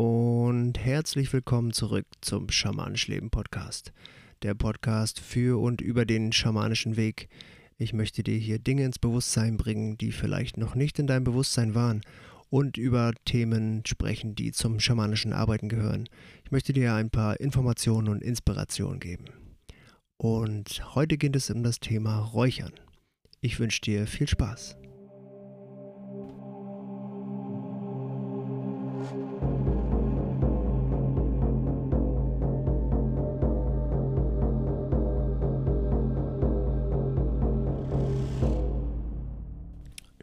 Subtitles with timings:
[0.00, 3.92] und herzlich willkommen zurück zum Schamanisch Leben Podcast.
[4.42, 7.28] Der Podcast für und über den schamanischen Weg.
[7.76, 11.74] Ich möchte dir hier Dinge ins Bewusstsein bringen, die vielleicht noch nicht in deinem Bewusstsein
[11.74, 12.00] waren
[12.48, 16.08] und über Themen sprechen, die zum schamanischen Arbeiten gehören.
[16.46, 19.26] Ich möchte dir ein paar Informationen und Inspirationen geben.
[20.16, 22.72] Und heute geht es um das Thema Räuchern.
[23.42, 24.79] Ich wünsche dir viel Spaß.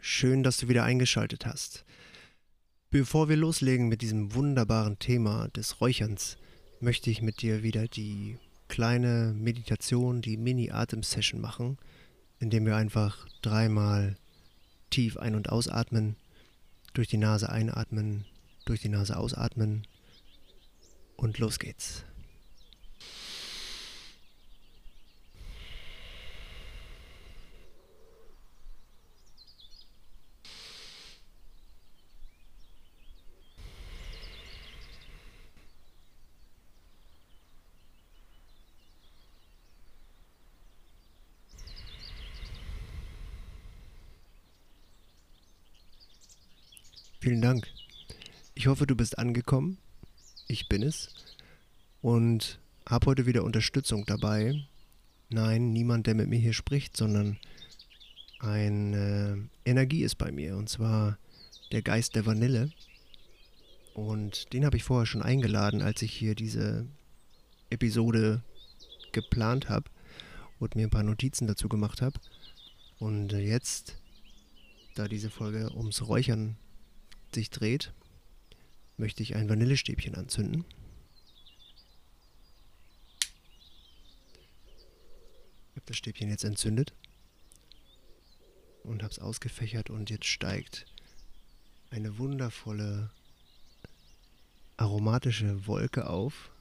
[0.10, 1.84] Schön, dass du wieder eingeschaltet hast.
[2.90, 6.38] Bevor wir loslegen mit diesem wunderbaren Thema des Räucherns,
[6.80, 8.38] möchte ich mit dir wieder die
[8.70, 11.78] kleine Meditation, die Mini-Atem-Session machen,
[12.40, 14.16] indem wir einfach dreimal
[14.92, 16.16] tief ein- und ausatmen,
[16.94, 18.24] durch die Nase einatmen,
[18.64, 19.86] durch die Nase ausatmen
[21.18, 22.06] und los geht's.
[47.28, 47.68] Vielen Dank.
[48.56, 49.80] Ich hoffe, du bist angekommen.
[50.48, 51.14] Ich bin es.
[52.00, 54.64] Und habe heute wieder Unterstützung dabei.
[55.28, 57.38] Nein, niemand, der mit mir hier spricht, sondern
[58.40, 60.56] eine Energie ist bei mir.
[60.56, 61.18] Und zwar
[61.74, 62.72] der Geist der Vanille.
[63.94, 66.88] Und den habe ich vorher schon eingeladen, als ich hier diese
[67.70, 68.42] Episode
[69.12, 69.92] geplant habe
[70.60, 72.22] und mir ein paar Notizen dazu gemacht habe.
[73.00, 74.00] Und jetzt,
[74.96, 76.56] da diese Folge ums Räuchern
[77.36, 77.94] sich dreht,
[78.98, 80.66] möchte ich ein Vanillestäbchen anzünden.
[85.72, 86.94] Ich habe das Stäbchen jetzt entzündet
[88.84, 90.86] und habe es ausgefächert und jetzt steigt
[91.90, 93.12] eine wundervolle
[94.78, 96.52] aromatische Wolke auf.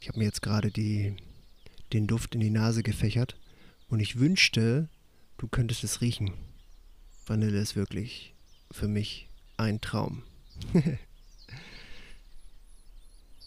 [0.00, 1.18] Ich habe mir jetzt gerade den
[2.06, 3.36] Duft in die Nase gefächert
[3.88, 4.88] und ich wünschte,
[5.38, 6.32] Du könntest es riechen.
[7.26, 8.32] Vanille ist wirklich
[8.70, 10.22] für mich ein Traum.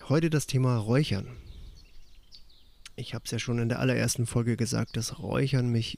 [0.08, 1.28] Heute das Thema Räuchern.
[2.96, 5.98] Ich habe es ja schon in der allerersten Folge gesagt, dass Räuchern mich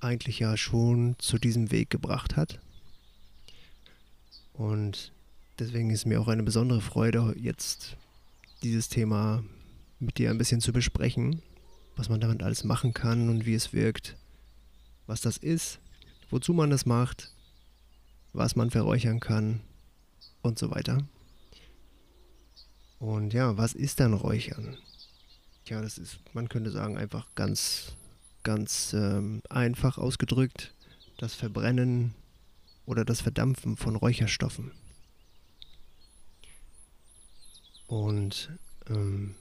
[0.00, 2.58] eigentlich ja schon zu diesem Weg gebracht hat.
[4.54, 5.12] Und
[5.58, 7.98] deswegen ist mir auch eine besondere Freude, jetzt
[8.62, 9.44] dieses Thema
[9.98, 11.42] mit dir ein bisschen zu besprechen,
[11.96, 14.16] was man damit alles machen kann und wie es wirkt
[15.08, 15.80] was das ist,
[16.30, 17.32] wozu man das macht,
[18.32, 19.60] was man verräuchern kann
[20.42, 21.02] und so weiter.
[23.00, 24.76] Und ja, was ist dann Räuchern?
[25.66, 27.94] Ja, das ist, man könnte sagen, einfach ganz,
[28.42, 30.74] ganz ähm, einfach ausgedrückt,
[31.16, 32.14] das Verbrennen
[32.84, 34.72] oder das Verdampfen von Räucherstoffen.
[37.86, 38.50] Und
[38.90, 39.34] ähm,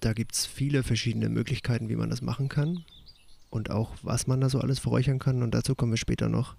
[0.00, 2.84] da gibt es viele verschiedene Möglichkeiten, wie man das machen kann
[3.56, 5.42] und auch was man da so alles verräuchern kann.
[5.42, 6.54] Und dazu kommen wir später noch.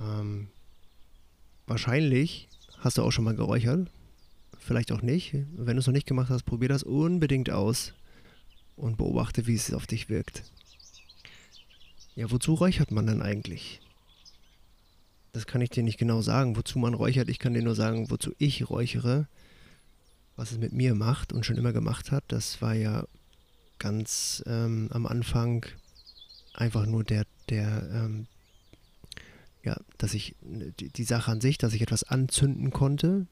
[0.00, 0.48] Ähm,
[1.66, 2.48] wahrscheinlich
[2.78, 3.88] hast du auch schon mal geräuchert.
[4.58, 5.34] Vielleicht auch nicht.
[5.56, 7.94] Wenn du es noch nicht gemacht hast, probier das unbedingt aus
[8.76, 10.42] und beobachte, wie es auf dich wirkt.
[12.14, 13.80] Ja, wozu räuchert man denn eigentlich?
[15.32, 17.28] Das kann ich dir nicht genau sagen, wozu man räuchert.
[17.28, 19.28] Ich kann dir nur sagen, wozu ich räuchere.
[20.36, 22.24] Was es mit mir macht und schon immer gemacht hat.
[22.28, 23.04] Das war ja
[23.80, 25.66] ganz ähm, am Anfang
[26.54, 28.28] einfach nur der, der, ähm,
[29.64, 33.26] ja, dass ich die, die Sache an sich, dass ich etwas anzünden konnte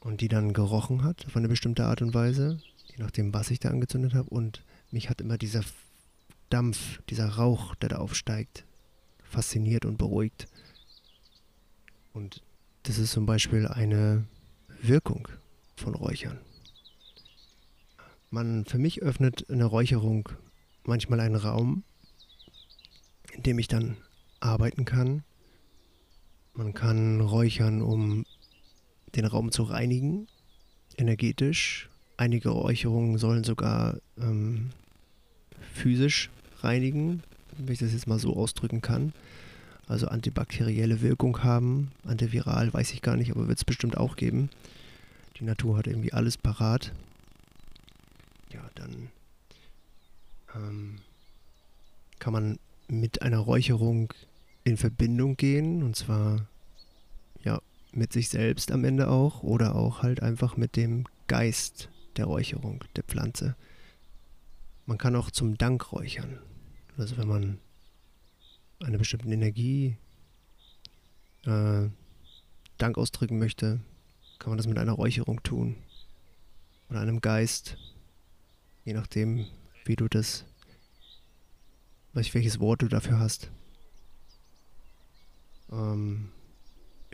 [0.00, 2.58] und die dann gerochen hat auf eine bestimmte Art und Weise,
[2.88, 4.28] je nachdem, was ich da angezündet habe.
[4.30, 5.62] Und mich hat immer dieser
[6.50, 8.64] Dampf, dieser Rauch, der da aufsteigt,
[9.22, 10.48] fasziniert und beruhigt.
[12.12, 12.42] Und
[12.82, 14.24] das ist zum Beispiel eine
[14.82, 15.28] Wirkung
[15.76, 16.38] von Räuchern.
[18.32, 20.30] Man, für mich öffnet eine Räucherung
[20.84, 21.84] manchmal einen Raum,
[23.34, 23.98] in dem ich dann
[24.40, 25.22] arbeiten kann.
[26.54, 28.24] Man kann räuchern, um
[29.14, 30.28] den Raum zu reinigen,
[30.96, 31.90] energetisch.
[32.16, 34.70] Einige Räucherungen sollen sogar ähm,
[35.74, 36.30] physisch
[36.60, 37.22] reinigen,
[37.58, 39.12] wenn ich das jetzt mal so ausdrücken kann.
[39.88, 41.92] Also antibakterielle Wirkung haben.
[42.06, 44.48] Antiviral weiß ich gar nicht, aber wird es bestimmt auch geben.
[45.38, 46.92] Die Natur hat irgendwie alles parat
[48.52, 49.10] ja, dann
[50.54, 50.98] ähm,
[52.18, 52.58] kann man
[52.88, 54.12] mit einer Räucherung
[54.64, 56.46] in Verbindung gehen und zwar
[57.42, 57.60] ja
[57.92, 62.84] mit sich selbst am Ende auch oder auch halt einfach mit dem Geist der Räucherung
[62.96, 63.56] der Pflanze.
[64.86, 66.38] Man kann auch zum Dank räuchern.
[66.96, 67.58] Also wenn man
[68.80, 69.96] einer bestimmten Energie
[71.44, 71.88] äh,
[72.78, 73.80] Dank ausdrücken möchte,
[74.38, 75.76] kann man das mit einer Räucherung tun.
[76.90, 77.76] Oder einem Geist,
[78.84, 79.46] je nachdem,
[79.84, 80.44] wie du das,
[82.12, 83.50] welches Wort du dafür hast.
[85.70, 86.28] Ähm,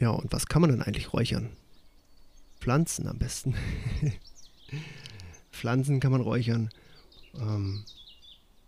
[0.00, 1.50] ja, und was kann man dann eigentlich räuchern?
[2.60, 3.54] Pflanzen am besten.
[5.52, 6.70] Pflanzen kann man räuchern.
[7.34, 7.84] Ähm,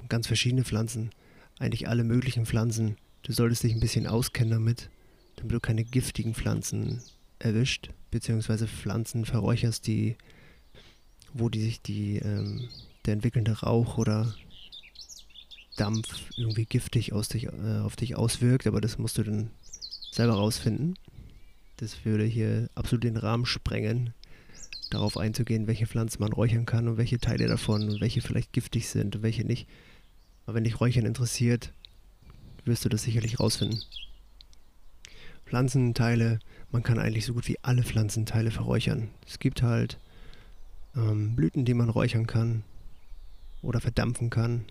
[0.08, 1.10] ganz verschiedene Pflanzen.
[1.58, 2.96] Eigentlich alle möglichen Pflanzen.
[3.22, 4.90] Du solltest dich ein bisschen auskennen damit,
[5.36, 7.02] damit du keine giftigen Pflanzen
[7.38, 10.16] erwischt, beziehungsweise Pflanzen verräucherst, die,
[11.32, 12.68] wo die sich die, ähm,
[13.06, 14.34] der entwickelnde Rauch oder
[15.76, 19.50] Dampf irgendwie giftig aus dich, äh, auf dich auswirkt, aber das musst du dann
[20.10, 20.98] selber rausfinden.
[21.78, 24.12] Das würde hier absolut den Rahmen sprengen,
[24.90, 28.88] darauf einzugehen, welche Pflanzen man räuchern kann und welche Teile davon und welche vielleicht giftig
[28.88, 29.66] sind und welche nicht.
[30.44, 31.72] Aber wenn dich Räuchern interessiert,
[32.64, 33.82] wirst du das sicherlich rausfinden.
[35.46, 39.08] Pflanzenteile, man kann eigentlich so gut wie alle Pflanzenteile verräuchern.
[39.26, 39.98] Es gibt halt
[40.94, 42.64] ähm, Blüten, die man räuchern kann
[43.62, 44.64] oder verdampfen kann.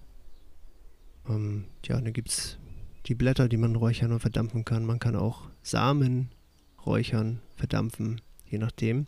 [1.27, 2.57] Ähm, ja, dann gibt es
[3.05, 4.85] die Blätter, die man räuchern und verdampfen kann.
[4.85, 6.29] Man kann auch Samen
[6.85, 9.07] räuchern, verdampfen, je nachdem.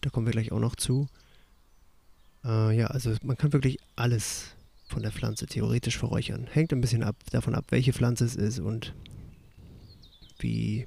[0.00, 1.08] Da kommen wir gleich auch noch zu.
[2.44, 4.54] Äh, ja, also man kann wirklich alles
[4.88, 6.46] von der Pflanze theoretisch verräuchern.
[6.50, 8.94] Hängt ein bisschen ab, davon ab, welche Pflanze es ist und
[10.38, 10.86] wie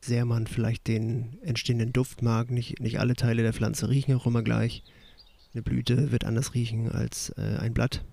[0.00, 2.50] sehr man vielleicht den entstehenden Duft mag.
[2.50, 4.82] Nicht, nicht alle Teile der Pflanze riechen auch immer gleich.
[5.56, 8.04] Eine Blüte wird anders riechen als äh, ein Blatt.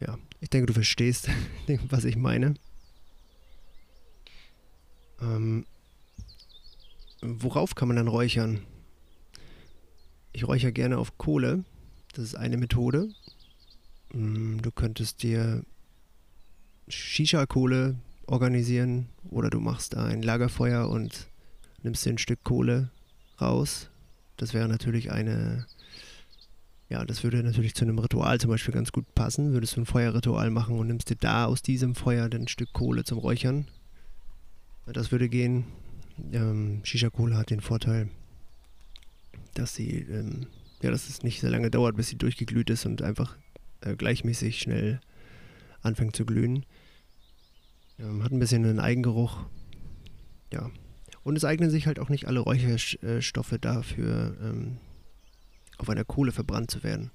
[0.00, 1.28] Ja, ich denke, du verstehst,
[1.90, 2.54] was ich meine.
[5.20, 5.66] Ähm,
[7.20, 8.62] worauf kann man dann räuchern?
[10.32, 11.64] Ich räuchere gerne auf Kohle.
[12.14, 13.10] Das ist eine Methode.
[14.14, 15.66] Mm, du könntest dir
[16.88, 21.28] Shisha-Kohle organisieren oder du machst ein Lagerfeuer und
[21.82, 22.88] nimmst dir ein Stück Kohle
[23.38, 23.90] raus.
[24.38, 25.66] Das wäre natürlich eine,
[26.88, 29.52] ja, das würde natürlich zu einem Ritual zum Beispiel ganz gut passen.
[29.52, 33.04] Würdest du ein Feuerritual machen und nimmst dir da aus diesem Feuer ein Stück Kohle
[33.04, 33.66] zum Räuchern.
[34.86, 35.64] Das würde gehen.
[36.32, 38.08] Ähm, Shisha-Kohle hat den Vorteil,
[39.54, 40.46] dass sie, ähm,
[40.80, 43.36] ja, dass es nicht sehr lange dauert, bis sie durchgeglüht ist und einfach
[43.82, 45.00] äh, gleichmäßig schnell
[45.82, 46.64] anfängt zu glühen.
[47.98, 49.46] Ähm, hat ein bisschen einen Eigengeruch.
[50.52, 50.70] Ja.
[51.28, 54.78] Und es eignen sich halt auch nicht alle Räucherstoffe dafür, ähm,
[55.76, 57.10] auf einer Kohle verbrannt zu werden.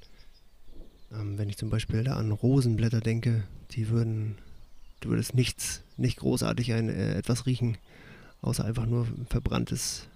[1.12, 4.38] Ähm, wenn ich zum Beispiel da an Rosenblätter denke, die würden,
[5.00, 7.80] du würdest nichts, nicht großartig ein, äh, etwas riechen,
[8.44, 10.08] außer einfach nur verbranntes,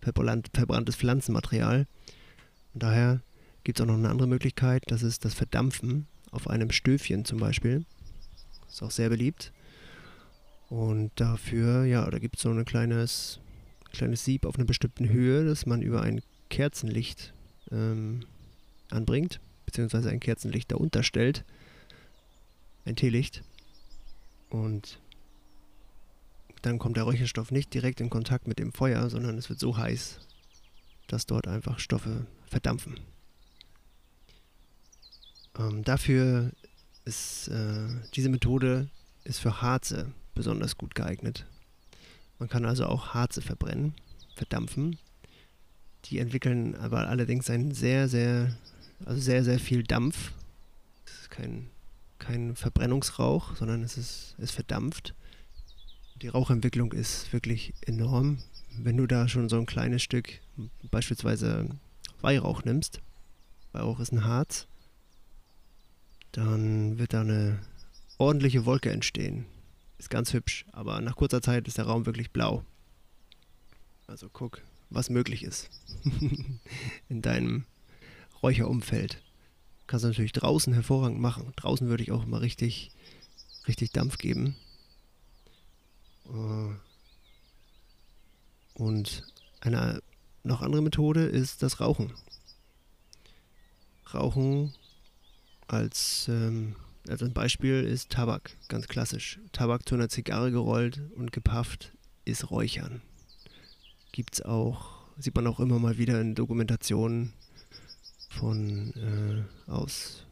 [0.00, 1.86] verbranntes Pflanzenmaterial.
[2.72, 3.20] Und daher
[3.62, 7.40] gibt es auch noch eine andere Möglichkeit, das ist das Verdampfen auf einem Stöfchen zum
[7.40, 7.84] Beispiel.
[8.70, 9.52] Ist auch sehr beliebt.
[10.74, 13.38] Und dafür, ja, da gibt es so ein kleines,
[13.92, 17.32] kleines Sieb auf einer bestimmten Höhe, das man über ein Kerzenlicht
[17.70, 18.26] ähm,
[18.90, 21.44] anbringt, beziehungsweise ein Kerzenlicht darunter stellt.
[22.84, 23.44] Ein Teelicht.
[24.50, 24.98] Und
[26.62, 29.76] dann kommt der Räucherstoff nicht direkt in Kontakt mit dem Feuer, sondern es wird so
[29.76, 30.18] heiß,
[31.06, 32.98] dass dort einfach Stoffe verdampfen.
[35.56, 36.50] Ähm, dafür
[37.04, 38.88] ist äh, diese Methode
[39.22, 41.46] ist für Harze besonders gut geeignet.
[42.38, 43.94] Man kann also auch Harze verbrennen,
[44.34, 44.98] verdampfen.
[46.06, 48.54] Die entwickeln aber allerdings einen sehr, sehr,
[49.04, 50.32] also sehr, sehr viel Dampf.
[51.06, 51.70] Es ist kein,
[52.18, 55.14] kein Verbrennungsrauch, sondern es ist, es verdampft.
[56.20, 58.38] Die Rauchentwicklung ist wirklich enorm.
[58.76, 60.40] Wenn du da schon so ein kleines Stück,
[60.90, 61.68] beispielsweise
[62.20, 63.00] Weihrauch nimmst,
[63.72, 64.66] Weihrauch ist ein Harz,
[66.32, 67.58] dann wird da eine
[68.18, 69.46] ordentliche Wolke entstehen.
[70.04, 72.62] Ist ganz hübsch, aber nach kurzer Zeit ist der Raum wirklich blau.
[74.06, 75.70] Also guck, was möglich ist
[77.08, 77.64] in deinem
[78.42, 79.22] Räucherumfeld.
[79.86, 81.54] Kannst du natürlich draußen hervorragend machen.
[81.56, 82.90] Draußen würde ich auch mal richtig,
[83.66, 84.56] richtig Dampf geben.
[86.26, 86.74] Äh,
[88.74, 89.22] und
[89.60, 90.02] eine
[90.42, 92.12] noch andere Methode ist das Rauchen.
[94.12, 94.74] Rauchen
[95.66, 96.76] als ähm,
[97.08, 99.38] also ein Beispiel ist Tabak, ganz klassisch.
[99.52, 101.92] Tabak zu einer Zigarre gerollt und gepafft
[102.24, 103.02] ist Räuchern.
[104.12, 107.32] Gibt es auch, sieht man auch immer mal wieder in Dokumentationen
[108.30, 110.24] von äh, aus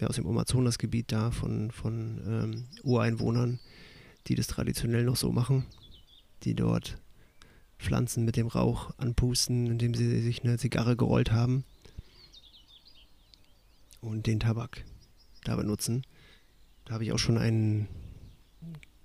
[0.00, 3.60] ja, aus dem Amazonasgebiet da von, von ähm, Ureinwohnern,
[4.26, 5.66] die das traditionell noch so machen,
[6.42, 6.98] die dort
[7.78, 11.64] Pflanzen mit dem Rauch anpusten, indem sie sich eine Zigarre gerollt haben
[14.00, 14.84] und den Tabak
[15.44, 16.04] da benutzen.
[16.84, 17.88] Da habe ich auch schon einen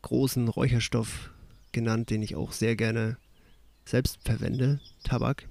[0.01, 1.32] großen Räucherstoff
[1.72, 3.18] genannt, den ich auch sehr gerne
[3.86, 5.48] selbst verwende, Tabak.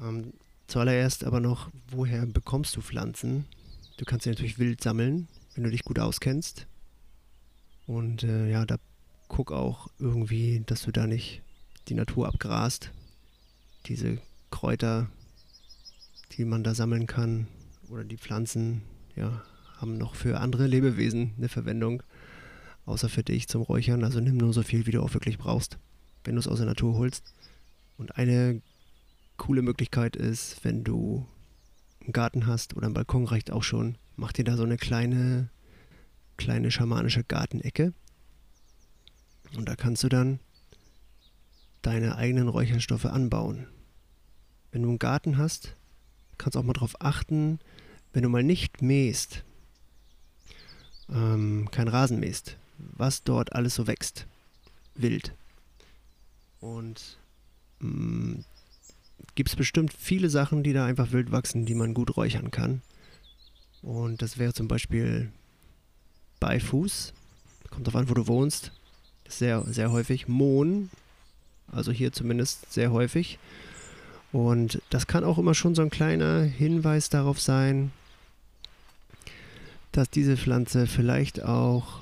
[0.00, 0.32] Ähm,
[0.66, 3.46] zuallererst aber noch, woher bekommst du Pflanzen?
[3.96, 6.66] Du kannst sie natürlich wild sammeln, wenn du dich gut auskennst.
[7.86, 8.76] Und äh, ja, da
[9.28, 11.42] guck auch irgendwie, dass du da nicht
[11.88, 12.90] die Natur abgrast.
[13.86, 14.18] Diese
[14.50, 15.08] Kräuter,
[16.32, 17.48] die man da sammeln kann,
[17.88, 18.82] oder die Pflanzen,
[19.18, 19.42] ja,
[19.78, 22.02] haben noch für andere Lebewesen eine Verwendung,
[22.86, 24.04] außer für dich zum Räuchern.
[24.04, 25.78] Also nimm nur so viel, wie du auch wirklich brauchst,
[26.24, 27.34] wenn du es aus der Natur holst.
[27.96, 28.62] Und eine
[29.36, 31.26] coole Möglichkeit ist, wenn du
[32.00, 35.50] einen Garten hast oder einen Balkon reicht auch schon, mach dir da so eine kleine,
[36.36, 37.92] kleine schamanische Gartenecke.
[39.56, 40.40] Und da kannst du dann
[41.82, 43.66] deine eigenen Räucherstoffe anbauen.
[44.70, 45.76] Wenn du einen Garten hast,
[46.36, 47.58] kannst du auch mal darauf achten,
[48.12, 49.44] wenn du mal nicht mähst,
[51.10, 54.26] ähm, kein Rasen mähst, was dort alles so wächst.
[54.94, 55.32] Wild.
[56.60, 57.18] Und
[57.80, 58.40] mm,
[59.34, 62.82] gibt es bestimmt viele Sachen, die da einfach wild wachsen, die man gut räuchern kann.
[63.82, 65.30] Und das wäre zum Beispiel
[66.40, 67.12] Beifuß.
[67.70, 68.72] Kommt drauf an, wo du wohnst.
[69.28, 70.26] Sehr, sehr häufig.
[70.26, 70.90] Mohn.
[71.70, 73.38] Also hier zumindest sehr häufig.
[74.32, 77.92] Und das kann auch immer schon so ein kleiner Hinweis darauf sein,
[79.92, 82.00] dass diese Pflanze vielleicht auch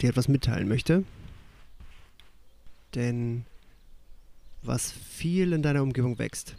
[0.00, 1.04] dir etwas mitteilen möchte.
[2.94, 3.44] Denn
[4.62, 6.56] was viel in deiner Umgebung wächst,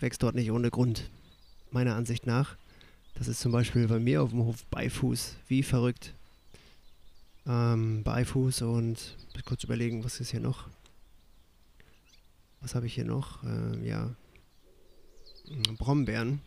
[0.00, 1.08] wächst dort nicht ohne Grund.
[1.70, 2.56] Meiner Ansicht nach.
[3.14, 5.36] Das ist zum Beispiel bei mir auf dem Hof Beifuß.
[5.46, 6.14] Wie verrückt.
[7.46, 10.68] Ähm, Beifuß und kurz überlegen, was ist hier noch?
[12.60, 13.42] Was habe ich hier noch?
[13.44, 14.10] Ähm, ja.
[15.78, 16.40] Brombeeren.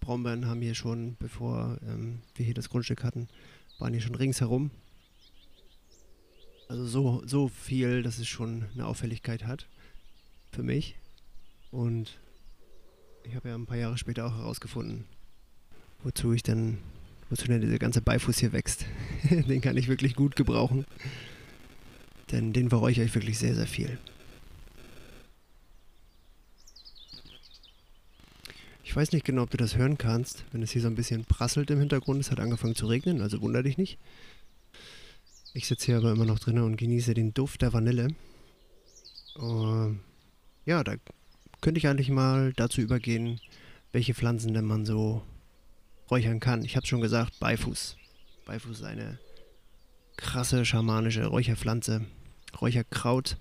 [0.00, 3.28] Brombeeren haben hier schon, bevor ähm, wir hier das Grundstück hatten,
[3.78, 4.70] waren hier schon ringsherum.
[6.68, 9.68] Also so, so viel, dass es schon eine Auffälligkeit hat
[10.50, 10.96] für mich.
[11.70, 12.18] Und
[13.24, 15.04] ich habe ja ein paar Jahre später auch herausgefunden,
[16.02, 16.78] wozu ich dann,
[17.30, 18.86] wozu denn dieser ganze Beifuß hier wächst.
[19.30, 20.84] den kann ich wirklich gut gebrauchen.
[22.32, 23.98] Denn den verräuchere ich wirklich sehr, sehr viel.
[28.92, 31.24] Ich weiß nicht genau, ob du das hören kannst, wenn es hier so ein bisschen
[31.24, 32.20] prasselt im Hintergrund.
[32.20, 33.98] Es hat angefangen zu regnen, also wunder dich nicht.
[35.54, 38.08] Ich sitze hier aber immer noch drinnen und genieße den Duft der Vanille.
[39.38, 39.94] Uh,
[40.66, 40.96] ja, da
[41.62, 43.40] könnte ich eigentlich mal dazu übergehen,
[43.92, 45.22] welche Pflanzen denn man so
[46.10, 46.62] räuchern kann.
[46.62, 47.96] Ich habe schon gesagt, Beifuß.
[48.44, 49.18] Beifuß ist eine
[50.18, 52.04] krasse schamanische Räucherpflanze.
[52.60, 53.38] Räucherkraut.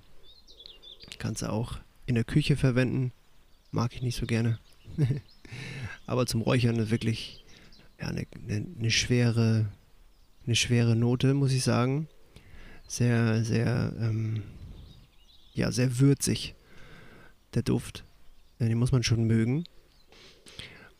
[1.19, 3.11] Kannst du auch in der Küche verwenden.
[3.71, 4.57] Mag ich nicht so gerne.
[6.05, 7.45] Aber zum Räuchern ist wirklich
[7.99, 9.67] ja, eine, eine, schwere,
[10.45, 12.07] eine schwere Note, muss ich sagen.
[12.87, 14.43] Sehr, sehr, ähm,
[15.53, 16.55] ja, sehr würzig,
[17.53, 18.03] der Duft.
[18.59, 19.63] Den muss man schon mögen.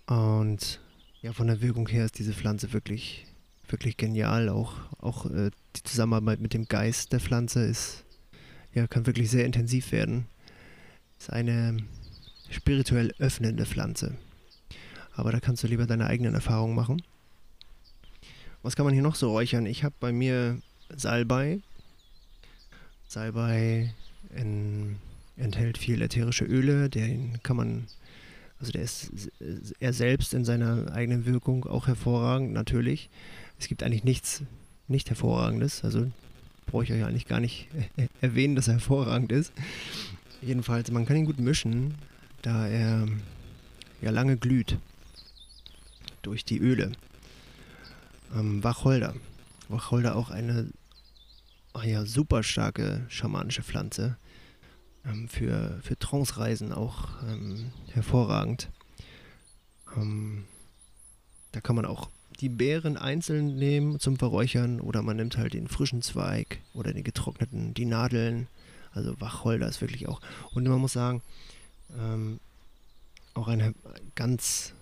[0.07, 0.79] Und
[1.21, 3.27] ja, von der Wirkung her ist diese Pflanze wirklich,
[3.67, 4.49] wirklich genial.
[4.49, 8.03] Auch, auch äh, die Zusammenarbeit mit dem Geist der Pflanze ist,
[8.73, 10.25] ja, kann wirklich sehr intensiv werden.
[11.19, 11.77] Ist eine
[12.49, 14.17] spirituell öffnende Pflanze.
[15.15, 17.01] Aber da kannst du lieber deine eigenen Erfahrungen machen.
[18.63, 19.65] Was kann man hier noch so räuchern?
[19.65, 20.57] Ich habe bei mir
[20.95, 21.61] Salbei.
[23.07, 23.93] Salbei
[24.35, 24.97] in,
[25.35, 27.87] enthält viel ätherische Öle, den kann man,
[28.59, 29.31] also der ist
[29.79, 33.09] er selbst in seiner eigenen Wirkung auch hervorragend, natürlich.
[33.59, 34.43] Es gibt eigentlich nichts
[34.87, 36.11] nicht hervorragendes, also
[36.67, 37.67] brauche ich euch eigentlich gar nicht
[38.21, 39.51] erwähnen, dass er hervorragend ist.
[40.41, 41.95] Jedenfalls, man kann ihn gut mischen,
[42.43, 43.07] da er
[44.01, 44.77] ja lange glüht
[46.21, 46.91] durch die Öle.
[48.35, 49.13] Ähm, Wacholder.
[49.69, 50.71] Wacholder auch eine
[51.73, 54.17] oh ja, super starke schamanische Pflanze.
[55.05, 58.69] Ähm, für, für Trance-Reisen auch ähm, hervorragend.
[59.95, 60.45] Ähm,
[61.51, 62.09] da kann man auch
[62.39, 67.03] die Beeren einzeln nehmen zum Verräuchern oder man nimmt halt den frischen Zweig oder den
[67.03, 68.47] getrockneten, die Nadeln.
[68.93, 70.21] Also Wacholder ist wirklich auch.
[70.51, 71.21] Und man muss sagen,
[71.97, 72.39] ähm,
[73.33, 73.73] auch ein
[74.15, 74.73] ganz,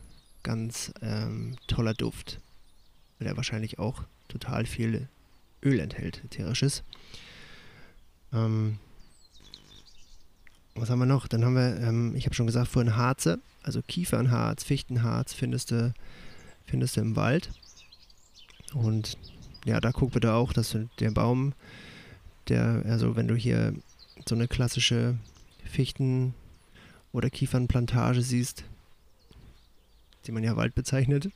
[0.43, 2.39] ganz ähm, toller Duft,
[3.17, 5.07] weil er wahrscheinlich auch total viel
[5.63, 6.83] Öl enthält, ätherisches.
[8.31, 8.77] Ähm,
[10.75, 11.27] was haben wir noch?
[11.27, 15.93] Dann haben wir, ähm, ich habe schon gesagt, vorhin Harze, also Kiefernharz, Fichtenharz findest du,
[16.65, 17.51] findest du im Wald.
[18.73, 19.17] Und
[19.65, 21.53] ja, da guck bitte auch, dass du der Baum,
[22.47, 23.73] der, also wenn du hier
[24.27, 25.17] so eine klassische
[25.65, 26.33] Fichten-
[27.11, 28.63] oder Kiefernplantage siehst,
[30.25, 31.29] die man ja Wald bezeichnet,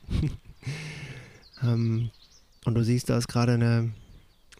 [1.63, 2.11] ähm,
[2.65, 3.91] und du siehst, da ist gerade eine,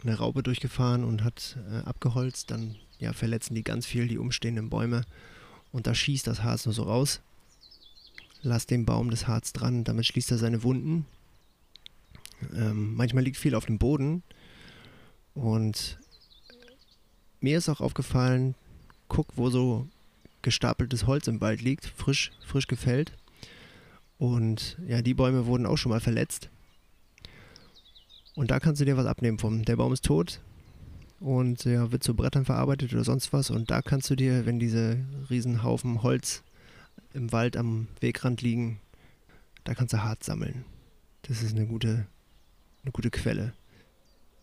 [0.02, 4.70] eine Raupe durchgefahren und hat äh, abgeholzt, dann ja, verletzen die ganz viel die umstehenden
[4.70, 5.02] Bäume
[5.72, 7.20] und da schießt das Harz nur so raus.
[8.42, 11.06] Lass dem Baum das Harz dran, damit schließt er seine Wunden.
[12.54, 14.22] Ähm, manchmal liegt viel auf dem Boden
[15.34, 15.98] und
[17.40, 18.54] mir ist auch aufgefallen,
[19.08, 19.88] guck, wo so
[20.42, 23.12] gestapeltes Holz im Wald liegt, frisch, frisch gefällt.
[24.18, 26.50] Und ja, die Bäume wurden auch schon mal verletzt.
[28.34, 29.64] Und da kannst du dir was abnehmen vom.
[29.64, 30.40] Der Baum ist tot
[31.20, 33.50] und ja, wird zu Brettern verarbeitet oder sonst was.
[33.50, 34.98] Und da kannst du dir, wenn diese
[35.30, 36.42] Riesenhaufen Holz
[37.12, 38.80] im Wald am Wegrand liegen,
[39.64, 40.64] da kannst du hart sammeln.
[41.22, 42.06] Das ist eine gute,
[42.82, 43.54] eine gute Quelle.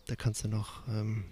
[0.07, 1.25] Da kannst du noch, ähm,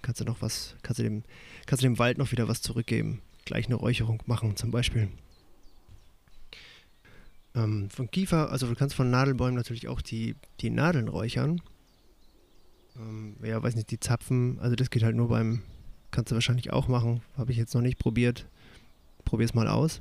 [0.00, 1.22] kannst du noch was, kannst du dem,
[1.66, 3.20] kannst du dem Wald noch wieder was zurückgeben.
[3.44, 5.08] Gleich eine Räucherung machen zum Beispiel.
[7.54, 11.60] Ähm, von Kiefer, also du kannst von Nadelbäumen natürlich auch die, die Nadeln räuchern.
[12.96, 15.62] Ähm, ja, weiß nicht, die Zapfen, also das geht halt nur beim,
[16.10, 18.46] kannst du wahrscheinlich auch machen, habe ich jetzt noch nicht probiert.
[19.24, 20.00] Probier es mal aus.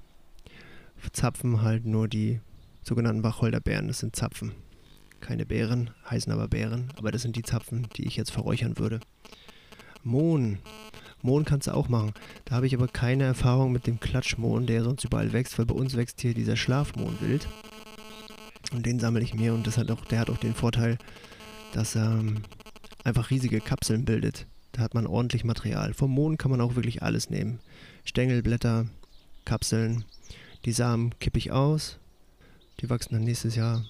[1.14, 2.40] Zapfen halt nur die
[2.84, 4.52] sogenannten Wacholderbeeren, das sind Zapfen.
[5.20, 9.00] Keine Beeren, heißen aber Beeren, aber das sind die Zapfen, die ich jetzt verräuchern würde.
[10.04, 10.60] Mohn.
[11.24, 12.14] Mohn kannst du auch machen.
[12.46, 15.76] Da habe ich aber keine Erfahrung mit dem Klatschmohn, der sonst überall wächst, weil bei
[15.76, 17.48] uns wächst hier dieser Schlafmohn wild.
[18.74, 20.98] Und den sammle ich mir und das hat auch, der hat auch den Vorteil,
[21.74, 22.44] dass er ähm,
[23.04, 24.46] einfach riesige Kapseln bildet.
[24.72, 25.94] Da hat man ordentlich Material.
[25.94, 27.60] Vom Mohn kann man auch wirklich alles nehmen.
[28.06, 28.86] Stängelblätter,
[29.46, 30.06] Kapseln.
[30.66, 31.98] Die Samen kippe ich aus.
[32.80, 33.84] Die wachsen dann nächstes Jahr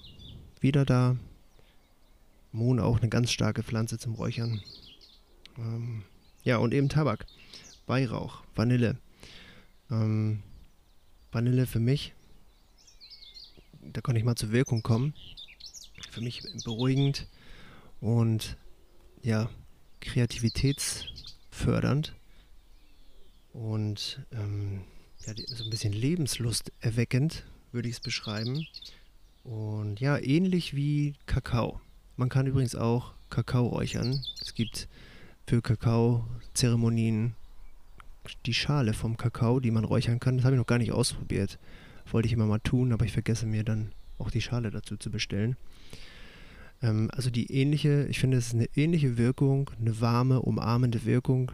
[0.59, 1.15] wieder da.
[2.51, 4.61] Mohn auch eine ganz starke Pflanze zum Räuchern.
[5.57, 6.03] Ähm,
[6.43, 7.25] ja, und eben Tabak.
[7.87, 8.97] Weihrauch, Vanille.
[9.89, 10.43] Ähm,
[11.31, 12.13] Vanille für mich,
[13.81, 15.13] da konnte ich mal zur Wirkung kommen.
[16.09, 17.27] Für mich beruhigend
[17.99, 18.57] und
[19.21, 19.49] ja,
[20.01, 22.13] kreativitätsfördernd
[23.53, 24.81] und ähm,
[25.25, 28.65] ja, so ein bisschen Lebenslust erweckend, würde ich es beschreiben.
[29.43, 31.81] Und ja, ähnlich wie Kakao.
[32.15, 34.23] Man kann übrigens auch Kakao räuchern.
[34.41, 34.87] Es gibt
[35.47, 37.35] für Kakao-Zeremonien
[38.45, 40.37] die Schale vom Kakao, die man räuchern kann.
[40.37, 41.59] Das habe ich noch gar nicht ausprobiert.
[42.11, 45.09] Wollte ich immer mal tun, aber ich vergesse mir dann auch die Schale dazu zu
[45.09, 45.55] bestellen.
[46.81, 51.51] Ähm, also die ähnliche, ich finde, es ist eine ähnliche Wirkung, eine warme, umarmende Wirkung,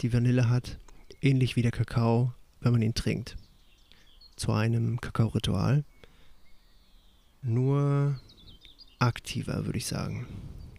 [0.00, 0.78] die Vanille hat,
[1.20, 3.36] ähnlich wie der Kakao, wenn man ihn trinkt.
[4.36, 5.84] Zu einem Kakao-Ritual.
[7.42, 8.20] Nur
[8.98, 10.26] aktiver, würde ich sagen.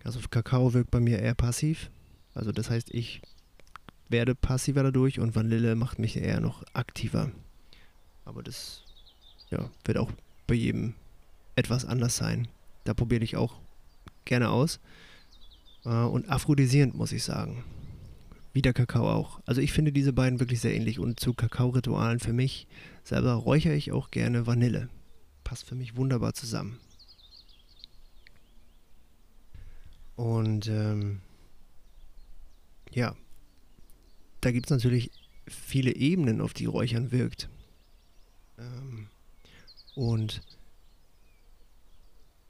[0.03, 1.89] Also Kakao wirkt bei mir eher passiv.
[2.33, 3.21] Also das heißt, ich
[4.09, 7.31] werde passiver dadurch und Vanille macht mich eher noch aktiver.
[8.25, 8.83] Aber das
[9.49, 10.11] ja, wird auch
[10.47, 10.93] bei jedem
[11.55, 12.47] etwas anders sein.
[12.83, 13.59] Da probiere ich auch
[14.25, 14.79] gerne aus.
[15.85, 17.63] Äh, und aphrodisierend, muss ich sagen.
[18.53, 19.39] Wie der Kakao auch.
[19.45, 20.99] Also ich finde diese beiden wirklich sehr ähnlich.
[20.99, 22.67] Und zu Kakao-Ritualen für mich
[23.03, 24.89] selber räuchere ich auch gerne Vanille.
[25.43, 26.79] Passt für mich wunderbar zusammen.
[30.15, 31.21] Und ähm,
[32.95, 33.15] ja,
[34.41, 35.11] da gibt es natürlich
[35.47, 37.49] viele Ebenen, auf die Räuchern wirkt.
[38.57, 39.07] Ähm,
[39.95, 40.41] und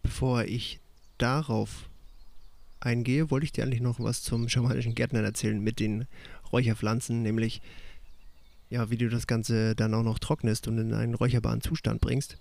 [0.01, 0.79] bevor ich
[1.17, 1.89] darauf
[2.79, 6.07] eingehe, wollte ich dir eigentlich noch was zum schamanischen Gärtnern erzählen mit den
[6.51, 7.61] Räucherpflanzen, nämlich
[8.69, 12.37] ja, wie du das Ganze dann auch noch trocknest und in einen räucherbaren Zustand bringst.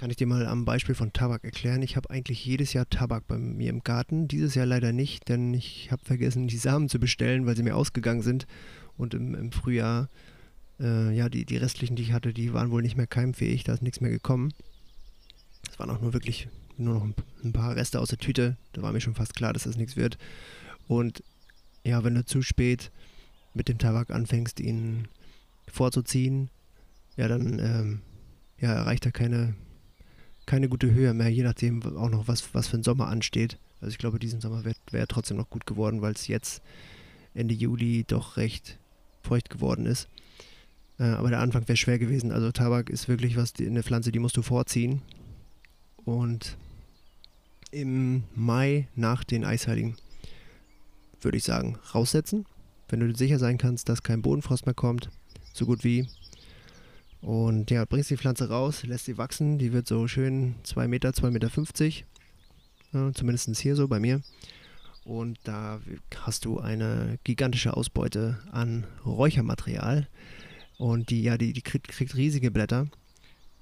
[0.00, 1.82] Kann ich dir mal am Beispiel von Tabak erklären.
[1.82, 4.28] Ich habe eigentlich jedes Jahr Tabak bei mir im Garten.
[4.28, 7.76] Dieses Jahr leider nicht, denn ich habe vergessen, die Samen zu bestellen, weil sie mir
[7.76, 8.46] ausgegangen sind.
[8.96, 10.08] Und im, im Frühjahr,
[10.80, 13.62] äh, ja, die, die restlichen, die ich hatte, die waren wohl nicht mehr keimfähig.
[13.64, 14.54] Da ist nichts mehr gekommen.
[15.70, 17.06] Es waren auch nur wirklich nur noch
[17.44, 18.56] ein paar Reste aus der Tüte.
[18.72, 20.16] Da war mir schon fast klar, dass das nichts wird.
[20.88, 21.22] Und
[21.84, 22.90] ja, wenn du zu spät
[23.52, 25.08] mit dem Tabak anfängst, ihn
[25.68, 26.48] vorzuziehen,
[27.18, 28.00] ja, dann ähm,
[28.58, 29.56] ja, erreicht er keine
[30.50, 33.56] keine gute Höhe mehr, je nachdem auch noch, was, was für ein Sommer ansteht.
[33.80, 36.60] Also ich glaube, diesen Sommer wäre wär trotzdem noch gut geworden, weil es jetzt
[37.34, 38.76] Ende Juli doch recht
[39.22, 40.08] feucht geworden ist.
[40.98, 42.32] Äh, aber der Anfang wäre schwer gewesen.
[42.32, 45.02] Also Tabak ist wirklich was, die, eine Pflanze, die musst du vorziehen.
[46.04, 46.56] Und
[47.70, 49.94] im Mai nach den Eisheiligen
[51.20, 52.44] würde ich sagen, raussetzen.
[52.88, 55.10] Wenn du sicher sein kannst, dass kein Bodenfrost mehr kommt,
[55.52, 56.08] so gut wie,
[57.20, 59.58] Und ja, bringst die Pflanze raus, lässt sie wachsen.
[59.58, 61.50] Die wird so schön 2 Meter, 2,50 Meter.
[61.50, 62.04] 50,
[62.92, 64.22] ja, zumindest hier so bei mir.
[65.04, 65.80] Und da
[66.20, 70.08] hast du eine gigantische Ausbeute an Räuchermaterial.
[70.78, 72.86] Und die, ja, die, die kriegt, kriegt riesige Blätter,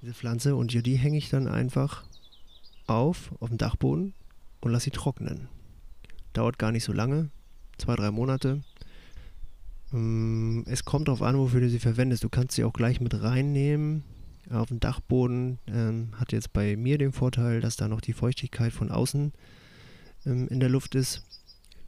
[0.01, 0.55] diese Pflanze.
[0.55, 2.03] Und ja, die hänge ich dann einfach
[2.87, 4.13] auf, auf dem Dachboden
[4.61, 5.49] und lasse sie trocknen.
[6.33, 7.29] Dauert gar nicht so lange,
[7.77, 8.61] zwei, drei Monate.
[9.93, 12.23] Ähm, es kommt darauf an, wofür du sie verwendest.
[12.23, 14.03] Du kannst sie auch gleich mit reinnehmen
[14.49, 15.59] auf den Dachboden.
[15.67, 19.33] Ähm, hat jetzt bei mir den Vorteil, dass da noch die Feuchtigkeit von außen
[20.25, 21.23] ähm, in der Luft ist.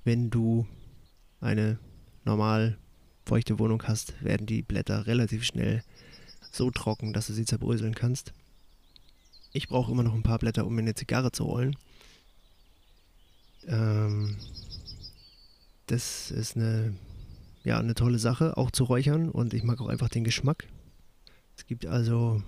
[0.04, 0.68] Wenn du
[1.40, 1.78] eine
[2.26, 2.78] normal
[3.26, 5.84] feuchte Wohnung hast, werden die Blätter relativ schnell
[6.52, 8.34] so trocken, dass du sie zerbröseln kannst.
[9.54, 11.76] Ich brauche immer noch ein paar Blätter, um mir eine Zigarre zu rollen.
[13.68, 14.38] Ähm,
[15.88, 16.94] das ist eine
[17.63, 20.67] ja, eine tolle Sache, auch zu räuchern und ich mag auch einfach den Geschmack.
[21.58, 22.41] Es gibt also